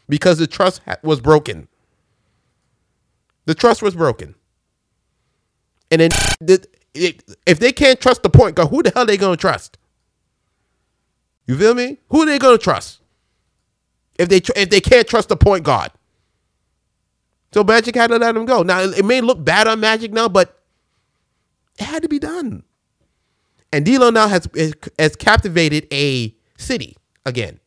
because 0.08 0.38
the 0.38 0.46
trust 0.46 0.82
was 1.02 1.20
broken. 1.20 1.68
The 3.46 3.54
trust 3.54 3.82
was 3.82 3.94
broken. 3.94 4.34
And 5.90 6.00
then 6.00 6.10
if 6.94 7.58
they 7.58 7.72
can't 7.72 8.00
trust 8.00 8.22
the 8.22 8.30
point 8.30 8.56
guard, 8.56 8.68
who 8.70 8.82
the 8.82 8.90
hell 8.90 9.04
are 9.04 9.06
they 9.06 9.16
gonna 9.16 9.36
trust? 9.36 9.78
You 11.46 11.56
feel 11.56 11.74
me? 11.74 11.98
Who 12.10 12.22
are 12.22 12.26
they 12.26 12.38
gonna 12.38 12.58
trust? 12.58 13.00
If 14.18 14.28
they 14.28 14.40
if 14.60 14.70
they 14.70 14.80
can't 14.80 15.06
trust 15.06 15.28
the 15.28 15.36
point 15.36 15.64
guard, 15.64 15.90
so 17.52 17.64
Magic 17.64 17.94
had 17.94 18.08
to 18.08 18.18
let 18.18 18.36
him 18.36 18.44
go. 18.44 18.62
Now 18.62 18.80
it 18.80 19.04
may 19.04 19.20
look 19.20 19.44
bad 19.44 19.66
on 19.66 19.80
Magic 19.80 20.12
now, 20.12 20.28
but 20.28 20.62
it 21.78 21.84
had 21.84 22.02
to 22.02 22.08
be 22.08 22.18
done. 22.18 22.62
And 23.72 23.84
D'Lo 23.84 24.10
now 24.10 24.28
has 24.28 24.48
has 24.98 25.16
captivated 25.16 25.86
a 25.92 26.34
city 26.56 26.96
again. 27.24 27.60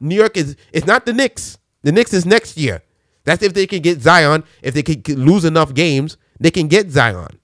New 0.00 0.14
York 0.14 0.36
is 0.36 0.56
it's 0.72 0.86
not 0.86 1.06
the 1.06 1.12
Knicks. 1.12 1.58
The 1.82 1.92
Knicks 1.92 2.12
is 2.12 2.26
next 2.26 2.56
year. 2.56 2.82
That's 3.24 3.42
if 3.42 3.54
they 3.54 3.66
can 3.66 3.82
get 3.82 4.00
Zion. 4.00 4.44
If 4.62 4.74
they 4.74 4.82
can 4.82 5.24
lose 5.24 5.44
enough 5.44 5.74
games, 5.74 6.16
they 6.38 6.50
can 6.50 6.68
get 6.68 6.90
Zion. 6.90 7.38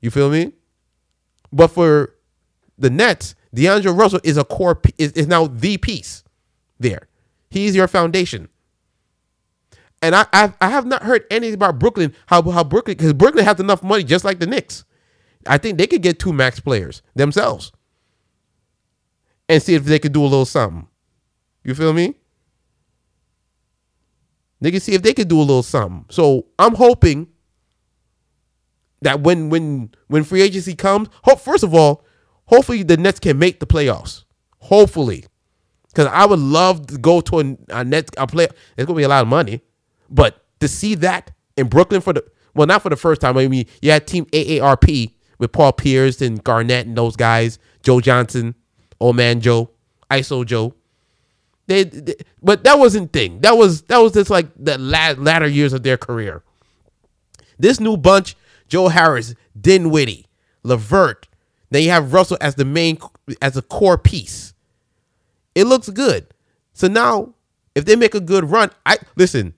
You 0.00 0.10
feel 0.10 0.30
me? 0.30 0.52
But 1.52 1.68
for 1.68 2.14
the 2.76 2.90
Nets, 2.90 3.34
D'Angelo 3.54 3.94
Russell 3.94 4.20
is 4.22 4.36
a 4.36 4.44
core 4.44 4.80
is, 4.98 5.12
is 5.12 5.26
now 5.26 5.46
the 5.46 5.78
piece 5.78 6.22
there. 6.78 7.08
He's 7.50 7.74
your 7.74 7.88
foundation. 7.88 8.48
And 10.00 10.14
I 10.14 10.26
I've, 10.32 10.54
I 10.60 10.68
have 10.68 10.86
not 10.86 11.02
heard 11.02 11.24
anything 11.30 11.54
about 11.54 11.78
Brooklyn 11.78 12.14
how 12.26 12.42
how 12.42 12.64
Brooklyn 12.64 12.96
because 12.96 13.12
Brooklyn 13.12 13.44
has 13.44 13.58
enough 13.58 13.82
money 13.82 14.04
just 14.04 14.24
like 14.24 14.38
the 14.38 14.46
Knicks. 14.46 14.84
I 15.46 15.58
think 15.58 15.78
they 15.78 15.86
could 15.86 16.02
get 16.02 16.18
two 16.18 16.32
max 16.32 16.60
players 16.60 17.02
themselves 17.14 17.72
and 19.48 19.62
see 19.62 19.74
if 19.74 19.84
they 19.84 19.98
could 19.98 20.12
do 20.12 20.22
a 20.22 20.24
little 20.24 20.44
something. 20.44 20.86
You 21.64 21.74
feel 21.74 21.92
me? 21.92 22.14
They 24.60 24.70
can 24.70 24.80
see 24.80 24.94
if 24.94 25.02
they 25.02 25.14
could 25.14 25.28
do 25.28 25.38
a 25.38 25.40
little 25.40 25.62
something. 25.62 26.04
So 26.10 26.46
I'm 26.58 26.74
hoping 26.74 27.28
that 29.02 29.20
when 29.20 29.50
when 29.50 29.90
when 30.08 30.24
free 30.24 30.42
agency 30.42 30.74
comes, 30.74 31.08
hope 31.22 31.40
first 31.40 31.64
of 31.64 31.74
all, 31.74 32.04
hopefully 32.46 32.82
the 32.82 32.96
Nets 32.96 33.20
can 33.20 33.38
make 33.38 33.60
the 33.60 33.66
playoffs. 33.66 34.24
Hopefully. 34.58 35.24
Because 35.88 36.06
I 36.06 36.26
would 36.26 36.38
love 36.38 36.86
to 36.88 36.98
go 36.98 37.20
to 37.22 37.40
a, 37.40 37.56
a 37.70 37.84
net 37.84 38.10
a 38.16 38.26
play. 38.26 38.48
It's 38.76 38.86
gonna 38.86 38.96
be 38.96 39.02
a 39.02 39.08
lot 39.08 39.22
of 39.22 39.28
money, 39.28 39.62
but 40.10 40.44
to 40.60 40.68
see 40.68 40.94
that 40.96 41.30
in 41.56 41.68
Brooklyn 41.68 42.00
for 42.00 42.12
the 42.12 42.24
well, 42.54 42.66
not 42.66 42.82
for 42.82 42.88
the 42.88 42.96
first 42.96 43.20
time. 43.20 43.36
I 43.36 43.48
mean, 43.48 43.66
you 43.80 43.90
had 43.90 44.06
Team 44.06 44.26
AARP 44.26 45.12
with 45.38 45.52
Paul 45.52 45.72
Pierce 45.72 46.20
and 46.20 46.42
Garnett 46.42 46.86
and 46.86 46.96
those 46.96 47.16
guys, 47.16 47.58
Joe 47.82 48.00
Johnson, 48.00 48.54
Old 49.00 49.16
Man 49.16 49.40
Joe, 49.40 49.70
ISO 50.10 50.44
Joe. 50.44 50.74
They, 51.66 51.84
they, 51.84 52.14
but 52.42 52.64
that 52.64 52.78
wasn't 52.78 53.12
thing. 53.12 53.40
That 53.40 53.56
was 53.56 53.82
that 53.82 53.98
was 53.98 54.12
just 54.12 54.30
like 54.30 54.46
the 54.56 54.78
latter 54.78 55.46
years 55.46 55.72
of 55.72 55.82
their 55.82 55.96
career. 55.96 56.42
This 57.58 57.78
new 57.78 57.96
bunch: 57.96 58.36
Joe 58.68 58.88
Harris, 58.88 59.34
Dinwiddie, 59.58 60.26
LeVert. 60.62 61.28
Then 61.70 61.82
you 61.82 61.90
have 61.90 62.14
Russell 62.14 62.38
as 62.40 62.54
the 62.54 62.64
main 62.64 62.98
as 63.42 63.56
a 63.56 63.62
core 63.62 63.98
piece. 63.98 64.54
It 65.58 65.66
looks 65.66 65.88
good. 65.88 66.32
So 66.72 66.86
now, 66.86 67.34
if 67.74 67.84
they 67.84 67.96
make 67.96 68.14
a 68.14 68.20
good 68.20 68.44
run, 68.44 68.70
I 68.86 68.98
listen. 69.16 69.54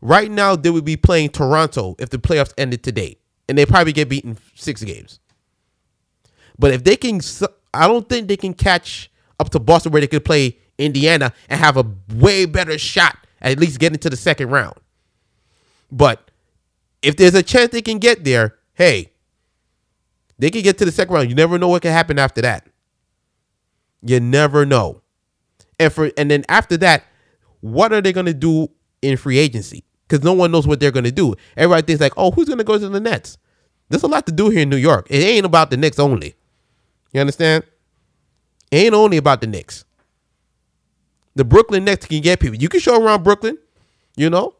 Right 0.00 0.30
now, 0.30 0.56
they 0.56 0.70
would 0.70 0.86
be 0.86 0.96
playing 0.96 1.28
Toronto 1.28 1.94
if 1.98 2.08
the 2.08 2.16
playoffs 2.16 2.54
ended 2.56 2.82
today, 2.82 3.18
and 3.50 3.58
they 3.58 3.66
probably 3.66 3.92
get 3.92 4.08
beaten 4.08 4.38
six 4.54 4.82
games. 4.82 5.20
But 6.58 6.72
if 6.72 6.84
they 6.84 6.96
can, 6.96 7.20
I 7.74 7.86
don't 7.86 8.08
think 8.08 8.28
they 8.28 8.38
can 8.38 8.54
catch 8.54 9.10
up 9.38 9.50
to 9.50 9.58
Boston 9.58 9.92
where 9.92 10.00
they 10.00 10.06
could 10.06 10.24
play 10.24 10.56
Indiana 10.78 11.34
and 11.50 11.60
have 11.60 11.76
a 11.76 11.84
way 12.14 12.46
better 12.46 12.78
shot 12.78 13.18
at 13.42 13.58
least 13.58 13.78
getting 13.78 13.98
to 13.98 14.08
the 14.08 14.16
second 14.16 14.48
round. 14.48 14.78
But 15.90 16.30
if 17.02 17.16
there's 17.16 17.34
a 17.34 17.42
chance 17.42 17.72
they 17.72 17.82
can 17.82 17.98
get 17.98 18.24
there, 18.24 18.56
hey, 18.72 19.12
they 20.38 20.48
can 20.48 20.62
get 20.62 20.78
to 20.78 20.86
the 20.86 20.92
second 20.92 21.14
round. 21.14 21.28
You 21.28 21.34
never 21.34 21.58
know 21.58 21.68
what 21.68 21.82
can 21.82 21.92
happen 21.92 22.18
after 22.18 22.40
that. 22.40 22.66
You 24.00 24.18
never 24.18 24.64
know. 24.64 25.01
And 25.78 25.92
for 25.92 26.10
and 26.16 26.30
then 26.30 26.44
after 26.48 26.76
that, 26.78 27.04
what 27.60 27.92
are 27.92 28.00
they 28.00 28.12
gonna 28.12 28.34
do 28.34 28.68
in 29.00 29.16
free 29.16 29.38
agency? 29.38 29.84
Because 30.06 30.24
no 30.24 30.32
one 30.32 30.52
knows 30.52 30.66
what 30.66 30.80
they're 30.80 30.90
gonna 30.90 31.10
do. 31.10 31.34
Everybody 31.56 31.86
thinks 31.86 32.00
like, 32.00 32.12
oh, 32.16 32.30
who's 32.30 32.48
gonna 32.48 32.64
go 32.64 32.78
to 32.78 32.88
the 32.88 33.00
Nets? 33.00 33.38
There's 33.88 34.02
a 34.02 34.08
lot 34.08 34.26
to 34.26 34.32
do 34.32 34.48
here 34.48 34.62
in 34.62 34.70
New 34.70 34.76
York. 34.76 35.06
It 35.10 35.18
ain't 35.18 35.46
about 35.46 35.70
the 35.70 35.76
Knicks 35.76 35.98
only. 35.98 36.34
You 37.12 37.20
understand? 37.20 37.64
It 38.70 38.76
ain't 38.76 38.94
only 38.94 39.18
about 39.18 39.40
the 39.40 39.46
Knicks. 39.46 39.84
The 41.34 41.44
Brooklyn 41.44 41.84
Nets 41.84 42.06
can 42.06 42.20
get 42.20 42.40
people. 42.40 42.56
You 42.56 42.68
can 42.68 42.80
show 42.80 43.02
around 43.02 43.22
Brooklyn, 43.22 43.58
you 44.16 44.30
know. 44.30 44.54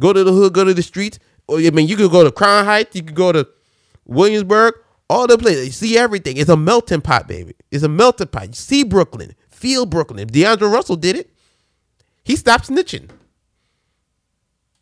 Go 0.00 0.12
to 0.12 0.24
the 0.24 0.32
hood, 0.32 0.52
go 0.52 0.64
to 0.64 0.74
the 0.74 0.82
streets. 0.82 1.18
I 1.50 1.70
mean, 1.70 1.86
you 1.88 1.96
could 1.96 2.10
go 2.10 2.24
to 2.24 2.32
Crown 2.32 2.64
Heights, 2.64 2.96
you 2.96 3.02
could 3.02 3.14
go 3.14 3.32
to 3.32 3.46
Williamsburg, 4.06 4.74
all 5.08 5.26
the 5.26 5.38
places. 5.38 5.66
You 5.66 5.72
see 5.72 5.98
everything. 5.98 6.36
It's 6.36 6.50
a 6.50 6.56
melting 6.56 7.00
pot, 7.00 7.28
baby. 7.28 7.54
It's 7.70 7.84
a 7.84 7.88
melting 7.88 8.28
pot. 8.28 8.48
You 8.48 8.54
see 8.54 8.84
Brooklyn, 8.84 9.34
feel 9.62 9.86
Brooklyn. 9.86 10.18
If 10.18 10.32
D'Angelo 10.32 10.70
Russell 10.70 10.96
did 10.96 11.16
it, 11.16 11.30
he 12.24 12.34
stopped 12.34 12.68
snitching. 12.68 13.08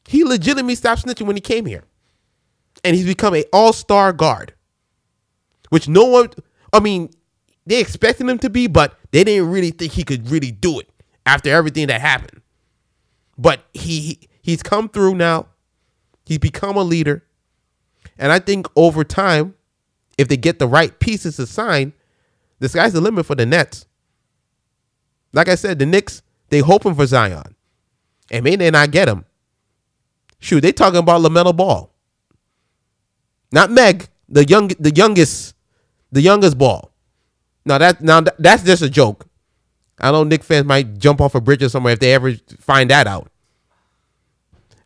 He 0.08 0.24
legitimately 0.24 0.74
stopped 0.74 1.04
snitching 1.04 1.26
when 1.26 1.36
he 1.36 1.42
came 1.42 1.66
here. 1.66 1.84
And 2.82 2.96
he's 2.96 3.04
become 3.04 3.34
an 3.34 3.44
all-star 3.52 4.14
guard. 4.14 4.54
Which 5.68 5.86
no 5.86 6.06
one 6.06 6.30
I 6.72 6.80
mean, 6.80 7.10
they 7.66 7.80
expected 7.80 8.26
him 8.28 8.38
to 8.38 8.50
be, 8.50 8.66
but 8.66 8.96
they 9.10 9.22
didn't 9.22 9.50
really 9.50 9.70
think 9.70 9.92
he 9.92 10.02
could 10.02 10.30
really 10.30 10.50
do 10.50 10.80
it 10.80 10.88
after 11.26 11.50
everything 11.50 11.88
that 11.88 12.00
happened. 12.00 12.40
But 13.36 13.64
he 13.74 14.28
he's 14.40 14.62
come 14.62 14.88
through 14.88 15.16
now. 15.16 15.48
He's 16.24 16.38
become 16.38 16.76
a 16.76 16.82
leader. 16.82 17.24
And 18.18 18.32
I 18.32 18.38
think 18.38 18.66
over 18.76 19.04
time, 19.04 19.54
if 20.16 20.28
they 20.28 20.36
get 20.36 20.58
the 20.58 20.68
right 20.68 20.98
pieces 20.98 21.36
to 21.36 21.46
sign, 21.46 21.92
the 22.60 22.68
sky's 22.68 22.92
the 22.92 23.00
limit 23.00 23.26
for 23.26 23.34
the 23.34 23.46
Nets. 23.46 23.86
Like 25.32 25.48
I 25.48 25.54
said, 25.54 25.78
the 25.78 25.86
Knicks, 25.86 26.22
they 26.48 26.58
hoping 26.60 26.94
for 26.94 27.06
Zion. 27.06 27.54
And 28.30 28.44
may 28.44 28.56
they 28.56 28.70
not 28.70 28.90
get 28.90 29.08
him. 29.08 29.24
Shoot, 30.38 30.60
they 30.60 30.72
talking 30.72 30.98
about 30.98 31.20
LaMelo 31.20 31.56
Ball. 31.56 31.90
Not 33.52 33.70
Meg, 33.70 34.08
the 34.28 34.44
young 34.44 34.68
the 34.68 34.92
youngest 34.94 35.54
the 36.12 36.20
youngest 36.20 36.56
ball. 36.56 36.92
Now 37.64 37.78
that 37.78 38.00
now 38.00 38.22
that's 38.38 38.62
just 38.62 38.82
a 38.82 38.88
joke. 38.88 39.26
I 39.98 40.10
know 40.12 40.24
Knick 40.24 40.42
fans 40.42 40.66
might 40.66 40.98
jump 40.98 41.20
off 41.20 41.34
a 41.34 41.40
bridge 41.40 41.62
or 41.62 41.68
somewhere 41.68 41.92
if 41.92 41.98
they 41.98 42.14
ever 42.14 42.32
find 42.58 42.90
that 42.90 43.06
out. 43.06 43.30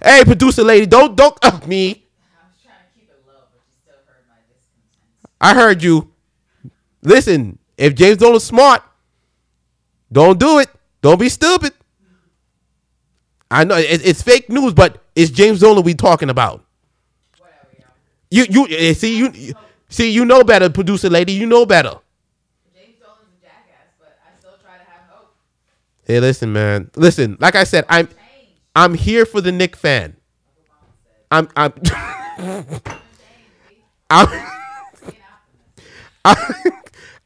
Hey, 0.02 0.24
producer 0.24 0.64
lady, 0.64 0.87
don't 0.87 1.14
don't 1.14 1.37
uh, 1.42 1.61
me. 1.66 1.90
I 1.90 2.48
was 2.48 2.62
trying 2.62 2.76
to 2.76 2.98
keep 2.98 3.09
it 3.09 3.22
low, 3.26 3.35
but 3.52 3.61
you 3.66 3.74
still 3.83 3.94
heard. 4.07 4.24
I 5.40 5.54
heard 5.54 5.83
you. 5.83 6.11
Listen, 7.02 7.59
if 7.76 7.94
James 7.94 8.16
Dolan 8.16 8.37
is 8.37 8.44
smart, 8.44 8.83
don't 10.10 10.38
do 10.38 10.58
it. 10.58 10.70
Don't 11.00 11.18
be 11.18 11.28
stupid. 11.28 11.72
I 13.50 13.64
know 13.64 13.76
it, 13.76 14.04
it's 14.04 14.22
fake 14.22 14.48
news, 14.48 14.72
but 14.72 15.02
it's 15.14 15.30
James 15.30 15.60
Dolan 15.60 15.84
we 15.84 15.94
talking 15.94 16.30
about. 16.30 16.64
You 18.30 18.46
you 18.50 18.66
eh, 18.68 18.94
see 18.94 19.18
you 19.18 19.54
See, 19.94 20.10
you 20.10 20.24
know 20.24 20.42
better, 20.42 20.68
producer 20.70 21.08
lady. 21.08 21.34
You 21.34 21.46
know 21.46 21.64
better. 21.64 22.00
James 22.74 22.96
Dolan's 22.98 23.28
a 23.38 23.46
jackass, 23.46 23.94
but 23.96 24.18
I 24.26 24.36
still 24.36 24.56
try 24.60 24.76
to 24.76 24.82
have 24.82 25.02
hope. 25.08 25.36
Hey, 26.04 26.18
listen, 26.18 26.52
man. 26.52 26.90
Listen, 26.96 27.36
like 27.38 27.54
I 27.54 27.62
said, 27.62 27.84
I'm 27.88 28.08
I'm 28.74 28.94
here 28.94 29.24
for 29.24 29.40
the 29.40 29.52
Knick 29.52 29.76
fan. 29.76 30.16
I'm 31.30 31.48
I'm 31.54 31.72
I'm, 34.10 34.26
I'm 36.24 36.36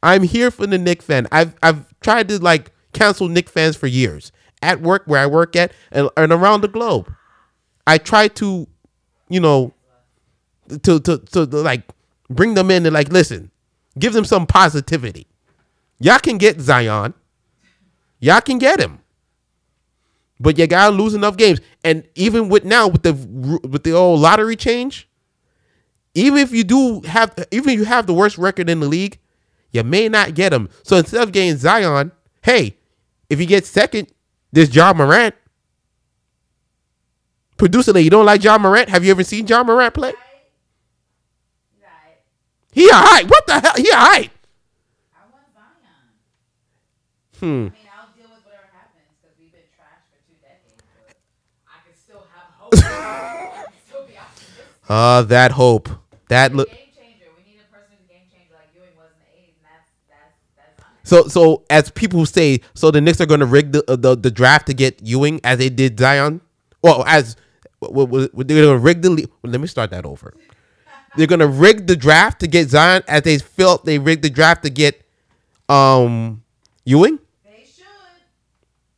here 0.03 0.51
for 0.51 0.67
the 0.67 0.77
Knick 0.77 1.01
fan. 1.01 1.27
I've 1.31 1.55
I've 1.61 1.85
tried 2.01 2.27
to 2.29 2.39
like 2.39 2.71
cancel 2.93 3.27
Knick 3.27 3.49
fans 3.49 3.75
for 3.75 3.87
years 3.87 4.31
at 4.61 4.81
work 4.81 5.03
where 5.05 5.21
I 5.21 5.25
work 5.25 5.55
at 5.55 5.71
and, 5.91 6.09
and 6.17 6.31
around 6.31 6.61
the 6.61 6.67
globe. 6.67 7.13
I 7.87 7.97
try 7.97 8.27
to, 8.27 8.67
you 9.29 9.39
know, 9.39 9.73
to 10.83 10.99
to 10.99 11.17
to 11.17 11.45
like 11.45 11.83
Bring 12.29 12.53
them 12.53 12.69
in 12.69 12.85
and 12.85 12.93
like, 12.93 13.11
listen, 13.11 13.49
give 13.97 14.13
them 14.13 14.23
some 14.23 14.45
positivity. 14.45 15.27
Y'all 15.99 16.19
can 16.19 16.37
get 16.37 16.61
Zion. 16.61 17.13
Y'all 18.19 18.41
can 18.41 18.59
get 18.59 18.79
him. 18.79 18.99
But 20.39 20.57
you 20.57 20.67
gotta 20.67 20.95
lose 20.95 21.13
enough 21.13 21.35
games. 21.35 21.59
And 21.83 22.07
even 22.15 22.47
with 22.47 22.63
now 22.63 22.87
with 22.87 23.03
the 23.03 23.13
with 23.63 23.83
the 23.83 23.93
old 23.93 24.21
lottery 24.21 24.55
change, 24.55 25.09
even 26.13 26.37
if 26.37 26.51
you 26.51 26.63
do 26.63 27.01
have 27.01 27.33
even 27.51 27.71
if 27.71 27.79
you 27.79 27.85
have 27.85 28.05
the 28.05 28.13
worst 28.13 28.37
record 28.37 28.69
in 28.69 28.79
the 28.79 28.87
league, 28.87 29.17
you 29.71 29.83
may 29.83 30.09
not 30.09 30.33
get 30.33 30.53
him. 30.53 30.69
So 30.83 30.97
instead 30.97 31.21
of 31.21 31.31
getting 31.31 31.57
Zion, 31.57 32.11
hey, 32.41 32.77
if 33.29 33.39
you 33.39 33.45
get 33.45 33.65
second, 33.65 34.07
there's 34.51 34.73
Ja 34.75 34.93
Morant. 34.93 35.35
Producer, 37.57 37.97
you 37.99 38.09
don't 38.09 38.25
like 38.25 38.43
Ja 38.43 38.57
Morant? 38.57 38.89
Have 38.89 39.03
you 39.03 39.11
ever 39.11 39.23
seen 39.23 39.45
Ja 39.45 39.63
Morant 39.63 39.93
play? 39.93 40.13
He 42.71 42.87
a 42.87 42.93
hype. 42.93 43.27
What 43.27 43.47
the 43.47 43.59
hell? 43.59 43.73
He 43.75 43.89
a 43.89 43.95
hype. 43.95 44.31
I 45.13 45.21
want 45.31 45.45
Zion. 45.53 45.79
Hmm. 47.39 47.45
I 47.45 47.49
mean, 47.49 47.71
I'll 47.97 48.07
deal 48.15 48.29
with 48.29 48.45
whatever 48.45 48.69
happens 48.71 49.09
because 49.19 49.35
we've 49.39 49.51
been 49.51 49.61
trashed 49.75 50.05
for 50.07 50.19
two 50.27 50.37
decades. 50.39 50.83
I 51.67 51.81
can 51.83 51.95
still 51.97 52.23
have 52.33 52.53
hope. 52.55 52.75
still 53.87 54.05
be 54.05 54.17
optimistic. 54.17 54.65
Uh, 54.87 55.23
that 55.23 55.51
hope. 55.51 55.89
That 56.29 56.53
look. 56.55 56.69
So, 61.09 61.27
so 61.27 61.63
as 61.71 61.89
people 61.89 62.25
say, 62.27 62.61
so 62.75 62.91
the 62.91 63.01
Knicks 63.01 63.19
are 63.19 63.25
going 63.25 63.39
to 63.39 63.47
rig 63.47 63.71
the, 63.71 63.83
uh, 63.91 63.95
the 63.95 64.15
the 64.15 64.29
draft 64.29 64.67
to 64.67 64.75
get 64.75 65.01
Ewing 65.01 65.41
as 65.43 65.57
they 65.57 65.69
did 65.69 65.97
Zion. 65.97 66.39
Well, 66.83 67.03
as 67.07 67.35
they're 67.81 67.89
going 67.91 68.29
to 68.35 68.77
rig 68.77 69.01
the. 69.01 69.27
Well, 69.41 69.51
let 69.51 69.59
me 69.59 69.65
start 69.65 69.89
that 69.89 70.05
over. 70.05 70.35
They're 71.15 71.27
gonna 71.27 71.47
rig 71.47 71.87
the 71.87 71.95
draft 71.95 72.41
to 72.41 72.47
get 72.47 72.69
Zion 72.69 73.01
as 73.07 73.23
they 73.23 73.39
felt 73.39 73.85
they 73.85 73.97
rigged 73.97 74.21
the 74.21 74.29
draft 74.29 74.63
to 74.63 74.69
get 74.69 75.03
um 75.67 76.43
Ewing. 76.85 77.19
They 77.43 77.65
should. 77.65 77.85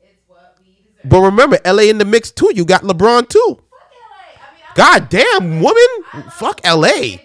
It's 0.01 0.19
what 0.27 0.57
we 0.59 0.75
deserve. 0.83 1.09
But 1.09 1.21
remember, 1.21 1.59
LA 1.65 1.83
in 1.83 1.97
the 1.97 2.05
mix 2.05 2.29
too. 2.29 2.51
You 2.53 2.65
got 2.65 2.81
LeBron 2.81 3.29
too. 3.29 3.59
Fuck 3.69 3.91
LA. 3.93 4.41
I 4.41 4.53
mean, 4.53 4.63
God 4.75 5.09
damn, 5.09 5.61
woman. 5.61 6.31
Fuck 6.31 6.59
LA. 6.65 7.19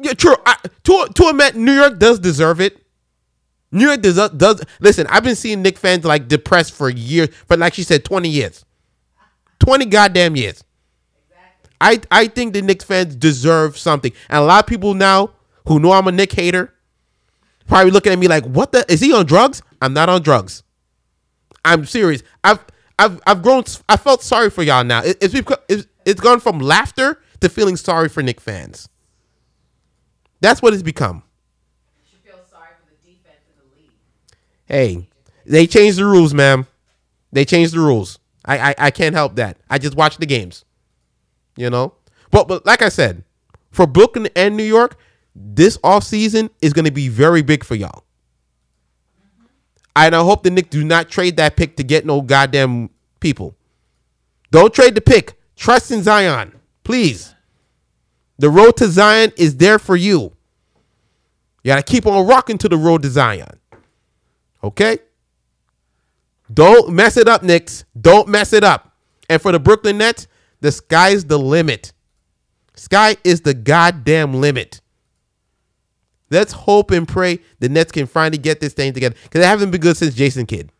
Yeah, 0.00 0.12
true. 0.12 0.36
I, 0.46 0.56
to 0.84 1.08
to 1.14 1.28
admit, 1.28 1.56
New 1.56 1.72
York 1.72 1.98
does 1.98 2.18
deserve 2.18 2.60
it. 2.60 2.84
New 3.70 3.86
York 3.86 4.00
does 4.00 4.30
does 4.30 4.62
listen. 4.80 5.06
I've 5.08 5.24
been 5.24 5.36
seeing 5.36 5.62
Knick 5.62 5.78
fans 5.78 6.04
like 6.04 6.28
depressed 6.28 6.72
for 6.72 6.88
years, 6.88 7.28
but 7.48 7.58
like 7.58 7.74
she 7.74 7.82
said, 7.82 8.04
twenty 8.04 8.28
years, 8.28 8.64
twenty 9.58 9.84
goddamn 9.84 10.36
years. 10.36 10.64
I 11.80 12.00
I 12.10 12.26
think 12.28 12.54
the 12.54 12.62
Knicks 12.62 12.84
fans 12.84 13.14
deserve 13.14 13.78
something, 13.78 14.12
and 14.28 14.38
a 14.38 14.44
lot 14.44 14.64
of 14.64 14.66
people 14.66 14.94
now 14.94 15.30
who 15.66 15.78
know 15.78 15.92
I'm 15.92 16.08
a 16.08 16.12
Knick 16.12 16.32
hater 16.32 16.72
probably 17.66 17.90
looking 17.90 18.12
at 18.12 18.18
me 18.18 18.28
like, 18.28 18.44
"What 18.44 18.72
the? 18.72 18.90
Is 18.90 19.00
he 19.00 19.12
on 19.12 19.26
drugs?" 19.26 19.62
I'm 19.80 19.92
not 19.92 20.08
on 20.08 20.22
drugs. 20.22 20.62
I'm 21.64 21.84
serious. 21.84 22.22
I've 22.42 22.64
I've 22.98 23.20
I've 23.26 23.42
grown. 23.42 23.64
I 23.88 23.96
felt 23.96 24.22
sorry 24.22 24.50
for 24.50 24.62
y'all 24.62 24.84
now. 24.84 25.02
It, 25.02 25.18
it's 25.20 25.34
it's 25.68 25.86
it's 26.04 26.20
gone 26.20 26.40
from 26.40 26.58
laughter 26.58 27.20
to 27.40 27.48
feeling 27.48 27.76
sorry 27.76 28.08
for 28.08 28.22
Knick 28.22 28.40
fans. 28.40 28.88
That's 30.40 30.62
what 30.62 30.72
it's 30.72 30.82
become. 30.82 31.22
Hey, 34.66 35.08
they 35.46 35.66
changed 35.66 35.98
the 35.98 36.04
rules, 36.04 36.34
ma'am. 36.34 36.66
They 37.32 37.44
changed 37.44 37.74
the 37.74 37.80
rules. 37.80 38.18
I, 38.44 38.70
I 38.70 38.74
I 38.78 38.90
can't 38.90 39.14
help 39.14 39.36
that. 39.36 39.56
I 39.68 39.78
just 39.78 39.96
watch 39.96 40.18
the 40.18 40.26
games. 40.26 40.64
You 41.56 41.70
know? 41.70 41.94
But 42.30 42.48
but 42.48 42.66
like 42.66 42.82
I 42.82 42.90
said, 42.90 43.24
for 43.70 43.86
Brooklyn 43.86 44.28
and 44.36 44.56
New 44.56 44.64
York, 44.64 44.96
this 45.34 45.78
offseason 45.78 46.50
is 46.60 46.72
going 46.72 46.84
to 46.84 46.90
be 46.90 47.08
very 47.08 47.42
big 47.42 47.64
for 47.64 47.74
y'all. 47.74 48.04
And 49.96 50.14
I 50.14 50.22
hope 50.22 50.42
the 50.42 50.50
Knicks 50.50 50.68
do 50.68 50.84
not 50.84 51.08
trade 51.08 51.36
that 51.38 51.56
pick 51.56 51.76
to 51.76 51.82
get 51.82 52.06
no 52.06 52.20
goddamn 52.22 52.90
people. 53.20 53.56
Don't 54.50 54.72
trade 54.72 54.94
the 54.94 55.00
pick. 55.00 55.34
Trust 55.56 55.90
in 55.90 56.02
Zion, 56.02 56.52
please. 56.84 57.34
The 58.38 58.50
road 58.50 58.76
to 58.76 58.88
Zion 58.88 59.32
is 59.36 59.56
there 59.56 59.78
for 59.78 59.96
you. 59.96 60.32
You 61.62 61.74
got 61.74 61.84
to 61.84 61.92
keep 61.92 62.06
on 62.06 62.26
rocking 62.26 62.58
to 62.58 62.68
the 62.68 62.76
road 62.76 63.02
to 63.02 63.08
Zion. 63.08 63.58
Okay? 64.62 64.98
Don't 66.52 66.92
mess 66.92 67.16
it 67.16 67.28
up, 67.28 67.42
Knicks. 67.42 67.84
Don't 68.00 68.28
mess 68.28 68.52
it 68.52 68.64
up. 68.64 68.92
And 69.28 69.42
for 69.42 69.52
the 69.52 69.58
Brooklyn 69.58 69.98
Nets, 69.98 70.26
the 70.60 70.72
sky's 70.72 71.24
the 71.24 71.38
limit. 71.38 71.92
Sky 72.74 73.16
is 73.24 73.42
the 73.42 73.54
goddamn 73.54 74.34
limit. 74.34 74.80
Let's 76.30 76.52
hope 76.52 76.90
and 76.90 77.08
pray 77.08 77.40
the 77.58 77.68
Nets 77.68 77.90
can 77.90 78.06
finally 78.06 78.38
get 78.38 78.60
this 78.60 78.72
thing 78.72 78.92
together 78.92 79.16
because 79.24 79.40
they 79.40 79.46
haven't 79.46 79.70
been 79.70 79.80
good 79.80 79.96
since 79.96 80.14
Jason 80.14 80.46
Kidd. 80.46 80.70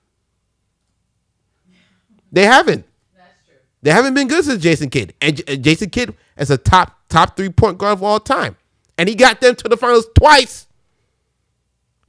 They 2.31 2.45
haven't. 2.45 2.85
That's 3.17 3.33
true. 3.47 3.57
They 3.83 3.91
haven't 3.91 4.15
been 4.15 4.29
good 4.29 4.45
since 4.45 4.63
Jason 4.63 4.91
Kidd, 4.91 5.15
and 5.21 5.37
J- 5.37 5.57
Jason 5.57 5.91
Kidd 5.91 6.15
is 6.39 6.51
a 6.51 6.59
top 6.59 6.99
top 7.09 7.37
three 7.37 7.51
point 7.51 7.79
guard 7.79 7.95
of 7.95 8.03
all 8.03 8.21
time, 8.21 8.57
and 8.97 9.09
he 9.09 9.15
got 9.15 9.41
them 9.41 9.55
to 9.57 9.69
the 9.69 9.77
finals 9.77 10.07
twice. 10.17 10.67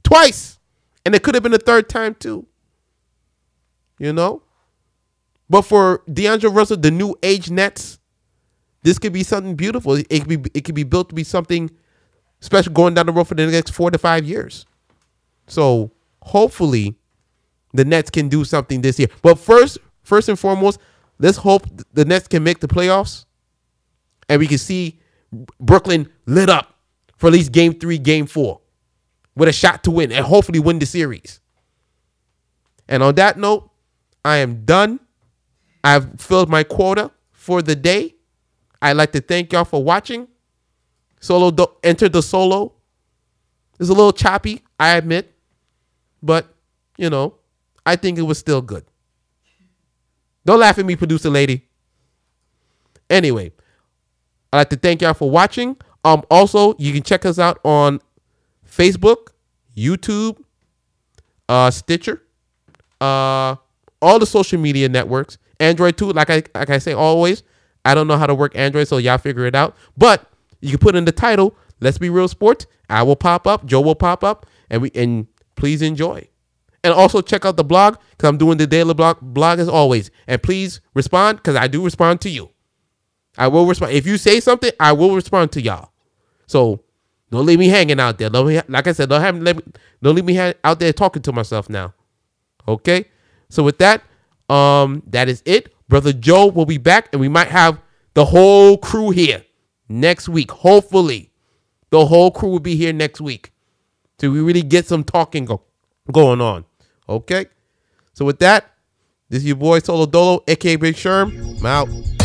Twice, 0.02 0.58
and 1.04 1.14
it 1.14 1.22
could 1.22 1.34
have 1.34 1.42
been 1.42 1.54
a 1.54 1.58
third 1.58 1.88
time 1.88 2.14
too. 2.14 2.46
You 3.98 4.12
know, 4.12 4.42
but 5.48 5.62
for 5.62 6.02
D'Angelo 6.10 6.52
Russell, 6.52 6.78
the 6.78 6.90
new 6.90 7.14
age 7.22 7.50
Nets, 7.50 7.98
this 8.82 8.98
could 8.98 9.12
be 9.12 9.22
something 9.22 9.56
beautiful. 9.56 9.94
It 9.94 10.08
could 10.08 10.28
be 10.28 10.50
it 10.54 10.64
could 10.64 10.74
be 10.74 10.84
built 10.84 11.10
to 11.10 11.14
be 11.14 11.24
something 11.24 11.70
special 12.40 12.72
going 12.72 12.94
down 12.94 13.06
the 13.06 13.12
road 13.12 13.28
for 13.28 13.34
the 13.34 13.46
next 13.46 13.70
four 13.70 13.90
to 13.90 13.98
five 13.98 14.24
years. 14.24 14.64
So 15.46 15.90
hopefully, 16.22 16.96
the 17.72 17.84
Nets 17.84 18.10
can 18.10 18.28
do 18.28 18.44
something 18.44 18.80
this 18.80 18.98
year. 18.98 19.08
But 19.22 19.38
first, 19.38 19.78
first 20.02 20.28
and 20.28 20.38
foremost, 20.38 20.78
let's 21.18 21.38
hope 21.38 21.66
the 21.92 22.04
Nets 22.04 22.28
can 22.28 22.42
make 22.42 22.60
the 22.60 22.68
playoffs, 22.68 23.26
and 24.30 24.38
we 24.38 24.46
can 24.46 24.58
see 24.58 24.98
Brooklyn 25.58 26.08
lit 26.24 26.48
up 26.48 26.76
for 27.16 27.26
at 27.26 27.32
least 27.34 27.52
Game 27.52 27.74
Three, 27.74 27.98
Game 27.98 28.26
Four, 28.26 28.60
with 29.34 29.48
a 29.48 29.52
shot 29.52 29.84
to 29.84 29.90
win 29.90 30.12
and 30.12 30.24
hopefully 30.24 30.60
win 30.60 30.78
the 30.78 30.86
series. 30.86 31.40
And 32.88 33.02
on 33.02 33.16
that 33.16 33.36
note, 33.38 33.70
I 34.24 34.38
am 34.38 34.64
done. 34.64 35.00
I've 35.82 36.20
filled 36.20 36.48
my 36.48 36.62
quota 36.62 37.10
for 37.32 37.60
the 37.60 37.74
day. 37.74 38.14
I'd 38.80 38.96
like 38.96 39.12
to 39.12 39.20
thank 39.20 39.52
y'all 39.52 39.64
for 39.64 39.82
watching. 39.82 40.28
Solo 41.20 41.50
do- 41.50 41.74
entered 41.82 42.12
the 42.12 42.22
solo. 42.22 42.72
It's 43.78 43.88
a 43.88 43.92
little 43.94 44.12
choppy, 44.12 44.62
I 44.78 44.96
admit, 44.96 45.34
but 46.22 46.54
you 46.96 47.10
know, 47.10 47.34
I 47.84 47.96
think 47.96 48.18
it 48.18 48.22
was 48.22 48.38
still 48.38 48.62
good. 48.62 48.84
Don't 50.44 50.60
laugh 50.60 50.78
at 50.78 50.86
me, 50.86 50.96
producer 50.96 51.30
lady. 51.30 51.66
Anyway, 53.08 53.52
I'd 54.52 54.58
like 54.58 54.70
to 54.70 54.76
thank 54.76 55.02
y'all 55.02 55.14
for 55.14 55.30
watching. 55.30 55.76
Um, 56.04 56.22
also, 56.30 56.74
you 56.78 56.92
can 56.92 57.02
check 57.02 57.24
us 57.24 57.38
out 57.38 57.60
on 57.64 58.00
Facebook, 58.68 59.28
YouTube, 59.76 60.42
uh, 61.48 61.70
Stitcher, 61.70 62.22
uh, 63.00 63.56
all 64.02 64.18
the 64.18 64.26
social 64.26 64.58
media 64.58 64.88
networks, 64.88 65.38
Android 65.58 65.96
too. 65.96 66.10
Like 66.12 66.30
I 66.30 66.42
like 66.54 66.70
I 66.70 66.78
say 66.78 66.92
always, 66.92 67.42
I 67.84 67.94
don't 67.94 68.06
know 68.06 68.16
how 68.16 68.26
to 68.26 68.34
work 68.34 68.56
Android, 68.56 68.88
so 68.88 68.96
y'all 68.96 69.18
figure 69.18 69.46
it 69.46 69.54
out. 69.54 69.76
But 69.96 70.26
you 70.60 70.70
can 70.70 70.78
put 70.78 70.96
in 70.96 71.04
the 71.04 71.12
title, 71.12 71.54
Let's 71.80 71.98
Be 71.98 72.10
Real 72.10 72.28
Sports. 72.28 72.66
I 72.88 73.02
will 73.02 73.16
pop 73.16 73.46
up, 73.46 73.66
Joe 73.66 73.80
will 73.80 73.94
pop 73.94 74.24
up, 74.24 74.46
and 74.70 74.82
we 74.82 74.90
and 74.94 75.26
please 75.56 75.82
enjoy. 75.82 76.26
And 76.82 76.94
also 76.94 77.20
check 77.20 77.44
out 77.44 77.56
the 77.56 77.64
blog 77.64 77.96
because 78.12 78.28
I'm 78.28 78.38
doing 78.38 78.56
the 78.56 78.66
daily 78.66 78.94
blog 78.94 79.18
blog 79.20 79.58
as 79.58 79.68
always. 79.68 80.10
And 80.26 80.42
please 80.42 80.80
respond 80.94 81.38
because 81.38 81.56
I 81.56 81.68
do 81.68 81.84
respond 81.84 82.22
to 82.22 82.30
you. 82.30 82.50
I 83.38 83.48
will 83.48 83.66
respond. 83.66 83.92
If 83.92 84.06
you 84.06 84.18
say 84.18 84.40
something, 84.40 84.70
I 84.78 84.92
will 84.92 85.14
respond 85.14 85.52
to 85.52 85.62
y'all. 85.62 85.92
So 86.46 86.80
don't 87.30 87.46
leave 87.46 87.58
me 87.58 87.68
hanging 87.68 88.00
out 88.00 88.18
there. 88.18 88.28
Don't 88.28 88.46
me, 88.46 88.60
like 88.68 88.86
I 88.86 88.92
said, 88.92 89.08
don't 89.08 89.20
have 89.20 89.40
let 89.40 89.56
me, 89.56 89.62
don't 90.02 90.14
leave 90.14 90.24
me 90.24 90.34
ha- 90.34 90.54
out 90.64 90.80
there 90.80 90.92
talking 90.92 91.22
to 91.22 91.32
myself 91.32 91.68
now. 91.68 91.94
Okay. 92.66 93.06
So 93.48 93.62
with 93.62 93.78
that, 93.78 94.02
um, 94.48 95.02
that 95.06 95.28
is 95.28 95.42
it. 95.44 95.72
Brother 95.88 96.12
Joe 96.12 96.46
will 96.46 96.66
be 96.66 96.78
back, 96.78 97.08
and 97.12 97.20
we 97.20 97.28
might 97.28 97.48
have 97.48 97.80
the 98.14 98.24
whole 98.24 98.78
crew 98.78 99.10
here 99.10 99.44
next 99.88 100.28
week. 100.28 100.50
Hopefully, 100.50 101.30
the 101.90 102.06
whole 102.06 102.30
crew 102.30 102.50
will 102.50 102.60
be 102.60 102.76
here 102.76 102.92
next 102.92 103.20
week. 103.20 103.52
So 104.20 104.30
we 104.30 104.40
really 104.40 104.62
get 104.62 104.86
some 104.86 105.02
talking 105.02 105.46
go- 105.46 105.62
going 106.12 106.40
on. 106.40 106.64
Okay? 107.08 107.46
So 108.12 108.24
with 108.24 108.38
that, 108.40 108.72
this 109.28 109.38
is 109.38 109.46
your 109.46 109.56
boy 109.56 109.78
Solo 109.80 110.06
Dolo, 110.06 110.42
aka 110.46 110.76
Big 110.76 110.94
Sherm. 110.94 111.58
I'm 111.58 111.66
out. 111.66 112.19